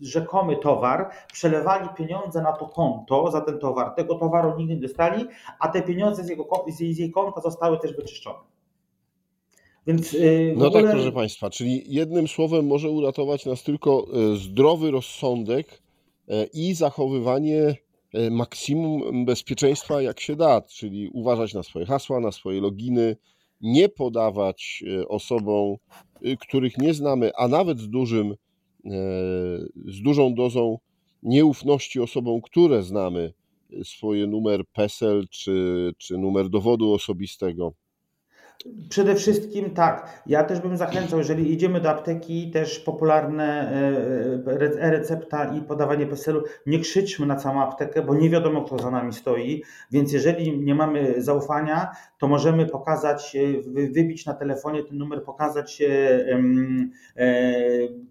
rzekomy 0.00 0.56
towar, 0.56 1.10
przelewali 1.32 1.88
pieniądze 1.96 2.42
na 2.42 2.52
to 2.52 2.66
konto 2.66 3.30
za 3.30 3.40
ten 3.40 3.58
towar, 3.58 3.94
tego 3.94 4.14
towaru 4.14 4.58
nigdy 4.58 4.74
nie 4.74 4.80
dostali, 4.80 5.26
a 5.60 5.68
te 5.68 5.82
pieniądze 5.82 6.24
z, 6.24 6.28
jego, 6.28 6.64
z 6.68 6.80
jej 6.80 7.10
konta 7.10 7.40
zostały 7.40 7.78
też 7.78 7.96
wyczyszczone. 7.96 8.38
Więc, 9.86 10.12
yy, 10.12 10.54
no 10.56 10.64
tak, 10.64 10.68
ogóle... 10.68 10.82
tak, 10.82 10.92
proszę 10.92 11.12
Państwa, 11.12 11.50
czyli 11.50 11.94
jednym 11.94 12.28
słowem 12.28 12.66
może 12.66 12.90
uratować 12.90 13.46
nas 13.46 13.62
tylko 13.62 14.06
e, 14.32 14.36
zdrowy 14.36 14.90
rozsądek 14.90 15.66
i 16.52 16.74
zachowywanie 16.74 17.62
E, 17.62 17.85
maksimum 18.30 19.24
bezpieczeństwa 19.24 20.02
jak 20.02 20.20
się 20.20 20.36
da, 20.36 20.60
czyli 20.60 21.08
uważać 21.08 21.54
na 21.54 21.62
swoje 21.62 21.86
hasła, 21.86 22.20
na 22.20 22.32
swoje 22.32 22.60
loginy, 22.60 23.16
nie 23.60 23.88
podawać 23.88 24.84
e, 24.86 25.08
osobom, 25.08 25.76
e, 26.22 26.36
których 26.36 26.78
nie 26.78 26.94
znamy, 26.94 27.30
a 27.36 27.48
nawet 27.48 27.78
z, 27.78 27.88
dużym, 27.88 28.34
z 29.86 30.02
dużą 30.02 30.34
dozą 30.34 30.78
nieufności 31.22 32.00
osobom, 32.00 32.40
które 32.42 32.82
znamy, 32.82 33.32
swoje 33.82 34.26
numer 34.26 34.66
PESEL 34.72 35.28
czy, 35.30 35.92
czy 35.98 36.18
numer 36.18 36.48
dowodu 36.48 36.92
osobistego. 36.92 37.72
Przede 38.88 39.14
wszystkim 39.14 39.70
tak. 39.70 40.22
Ja 40.26 40.44
też 40.44 40.60
bym 40.60 40.76
zachęcał, 40.76 41.18
jeżeli 41.18 41.52
idziemy 41.52 41.80
do 41.80 41.90
apteki, 41.90 42.50
też 42.50 42.78
popularne 42.78 43.72
e, 44.46 44.82
e-recepta 44.82 45.44
i 45.44 45.62
podawanie 45.62 46.06
PESEL-u, 46.06 46.42
nie 46.66 46.80
krzyczmy 46.80 47.26
na 47.26 47.36
całą 47.36 47.62
aptekę, 47.62 48.02
bo 48.02 48.14
nie 48.14 48.30
wiadomo, 48.30 48.62
kto 48.62 48.78
za 48.78 48.90
nami 48.90 49.12
stoi. 49.12 49.64
Więc 49.90 50.12
jeżeli 50.12 50.60
nie 50.60 50.74
mamy 50.74 51.22
zaufania, 51.22 51.90
to 52.18 52.28
możemy 52.28 52.66
pokazać, 52.66 53.36
e, 53.36 53.90
wybić 53.90 54.26
na 54.26 54.34
telefonie 54.34 54.84
ten 54.84 54.98
numer, 54.98 55.24
pokazać 55.24 55.82
e, 55.82 56.42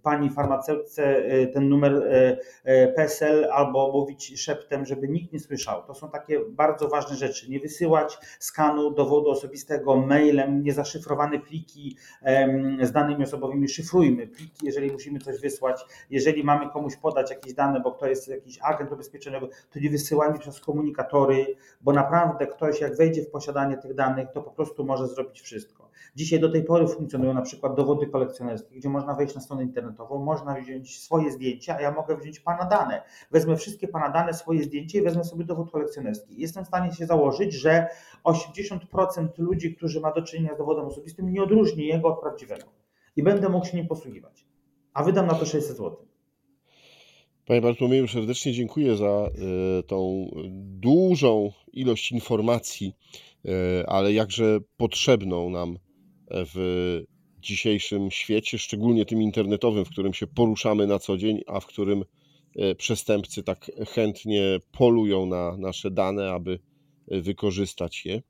pani 0.04 0.30
farmaceutce 0.30 1.24
ten 1.54 1.70
numer 1.70 2.04
PESEL 2.96 3.48
albo 3.52 3.92
mówić 3.92 4.42
szeptem, 4.42 4.86
żeby 4.86 5.08
nikt 5.08 5.34
nie 5.34 5.40
słyszał. 5.40 5.84
To 5.88 5.94
są 5.94 6.10
takie 6.10 6.40
bardzo 6.50 6.88
ważne 6.88 7.16
rzeczy. 7.16 7.50
Nie 7.50 7.60
wysyłać 7.60 8.18
skanu 8.40 8.92
dowodu 8.92 9.30
osobistego, 9.30 9.96
mailem, 10.36 10.64
niezaszyfrowane 10.64 11.40
pliki 11.40 11.98
z 12.82 12.92
danymi 12.92 13.24
osobowymi, 13.24 13.70
szyfrujmy 13.70 14.28
pliki, 14.28 14.66
jeżeli 14.66 14.92
musimy 14.92 15.20
coś 15.20 15.40
wysłać, 15.40 15.86
jeżeli 16.10 16.44
mamy 16.44 16.70
komuś 16.70 16.96
podać 16.96 17.30
jakieś 17.30 17.54
dane, 17.54 17.80
bo 17.80 17.92
kto 17.92 18.08
jest 18.08 18.28
jakiś 18.28 18.60
agent 18.62 18.92
ubezpieczeniowego, 18.92 19.54
to 19.72 19.80
nie 19.80 19.90
wysyłajmy 19.90 20.40
przez 20.40 20.60
komunikatory, 20.60 21.56
bo 21.82 21.94
naprawdę 21.94 22.48
ktoś 22.48 22.82
jak 22.82 22.98
wejdzie 22.98 23.22
w 23.22 23.30
posiadanie 23.30 23.78
tych 23.78 23.94
danych, 23.94 24.28
to 24.34 24.42
po 24.42 24.52
prostu 24.52 24.86
może 24.86 25.08
zrobić 25.08 25.42
wszystko. 25.42 25.85
Dzisiaj 26.16 26.40
do 26.40 26.52
tej 26.52 26.64
pory 26.64 26.88
funkcjonują 26.88 27.34
na 27.34 27.42
przykład 27.42 27.76
dowody 27.76 28.08
kolekcjonerskie, 28.08 28.76
gdzie 28.76 28.90
można 28.90 29.14
wejść 29.14 29.36
na 29.36 29.42
stronę 29.42 29.64
internetową, 29.64 30.20
można 30.20 30.56
wziąć 30.56 31.00
swoje 31.00 31.32
zdjęcia, 31.32 31.76
a 31.76 31.82
ja 31.82 31.92
mogę 31.92 32.18
wziąć 32.18 32.40
Pana 32.40 32.66
dane. 32.66 33.04
Wezmę 33.32 33.58
wszystkie 33.58 33.88
Pana 33.88 34.10
dane, 34.10 34.34
swoje 34.34 34.64
zdjęcie 34.64 35.00
i 35.00 35.02
wezmę 35.02 35.24
sobie 35.24 35.46
dowód 35.46 35.72
kolekcjonerski. 35.72 36.42
Jestem 36.42 36.64
w 36.64 36.68
stanie 36.68 36.92
się 36.92 37.06
założyć, 37.06 37.54
że 37.54 37.88
80% 38.24 39.28
ludzi, 39.38 39.76
którzy 39.76 40.00
ma 40.00 40.12
do 40.12 40.22
czynienia 40.22 40.56
z 40.56 40.58
dowodem 40.58 40.86
osobistym, 40.86 41.32
nie 41.32 41.44
odróżni 41.44 41.88
jego 41.88 42.08
od 42.08 42.22
prawdziwego. 42.22 42.64
I 43.16 43.24
będę 43.24 43.50
mógł 43.50 43.66
się 43.66 43.78
nim 43.78 43.88
posługiwać. 43.88 44.46
A 44.94 45.04
wydam 45.04 45.28
na 45.28 45.34
to 45.34 45.46
600 45.46 45.78
zł. 45.78 46.06
Panie 47.46 47.62
Bartłomieju, 47.62 48.08
serdecznie 48.08 48.54
dziękuję 48.54 48.96
za 48.96 49.30
y, 49.80 49.84
tą 49.84 50.30
dużą 50.80 51.52
ilość 51.74 52.12
informacji, 52.12 52.94
y, 53.46 53.50
ale 53.88 54.14
jakże 54.14 54.60
potrzebną 54.78 55.50
nam 55.50 55.78
w 56.32 57.02
dzisiejszym 57.40 58.12
świecie, 58.12 58.58
szczególnie 58.58 59.06
tym 59.06 59.22
internetowym, 59.22 59.86
w 59.86 59.90
którym 59.90 60.14
się 60.14 60.28
poruszamy 60.28 60.88
na 60.88 61.00
co 61.00 61.18
dzień, 61.18 61.42
a 61.48 61.60
w 61.60 61.66
którym 61.66 62.04
y, 62.60 62.76
przestępcy 62.76 63.44
tak 63.44 63.72
chętnie 63.88 64.58
polują 64.72 65.26
na 65.26 65.58
nasze 65.58 65.92
dane, 65.92 66.32
aby 66.32 66.60
wykorzystać 67.08 68.06
je. 68.06 68.22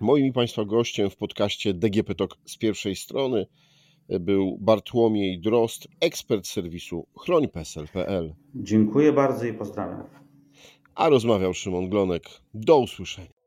Moim 0.00 0.26
i 0.26 0.32
Państwa 0.32 0.64
gościem 0.64 1.10
w 1.10 1.16
podcaście 1.16 1.74
DGP 1.74 2.14
Talk 2.14 2.38
z 2.44 2.56
pierwszej 2.56 2.96
strony 2.96 3.46
był 4.20 4.58
Bartłomiej 4.60 5.40
Drost, 5.40 5.88
ekspert 6.00 6.46
serwisu 6.46 7.06
chrońpesel.pl. 7.16 8.34
Dziękuję 8.54 9.12
bardzo 9.12 9.46
i 9.46 9.54
pozdrawiam. 9.54 10.04
A 10.94 11.08
rozmawiał 11.08 11.54
Szymon 11.54 11.88
Glonek. 11.88 12.22
Do 12.54 12.78
usłyszenia. 12.78 13.37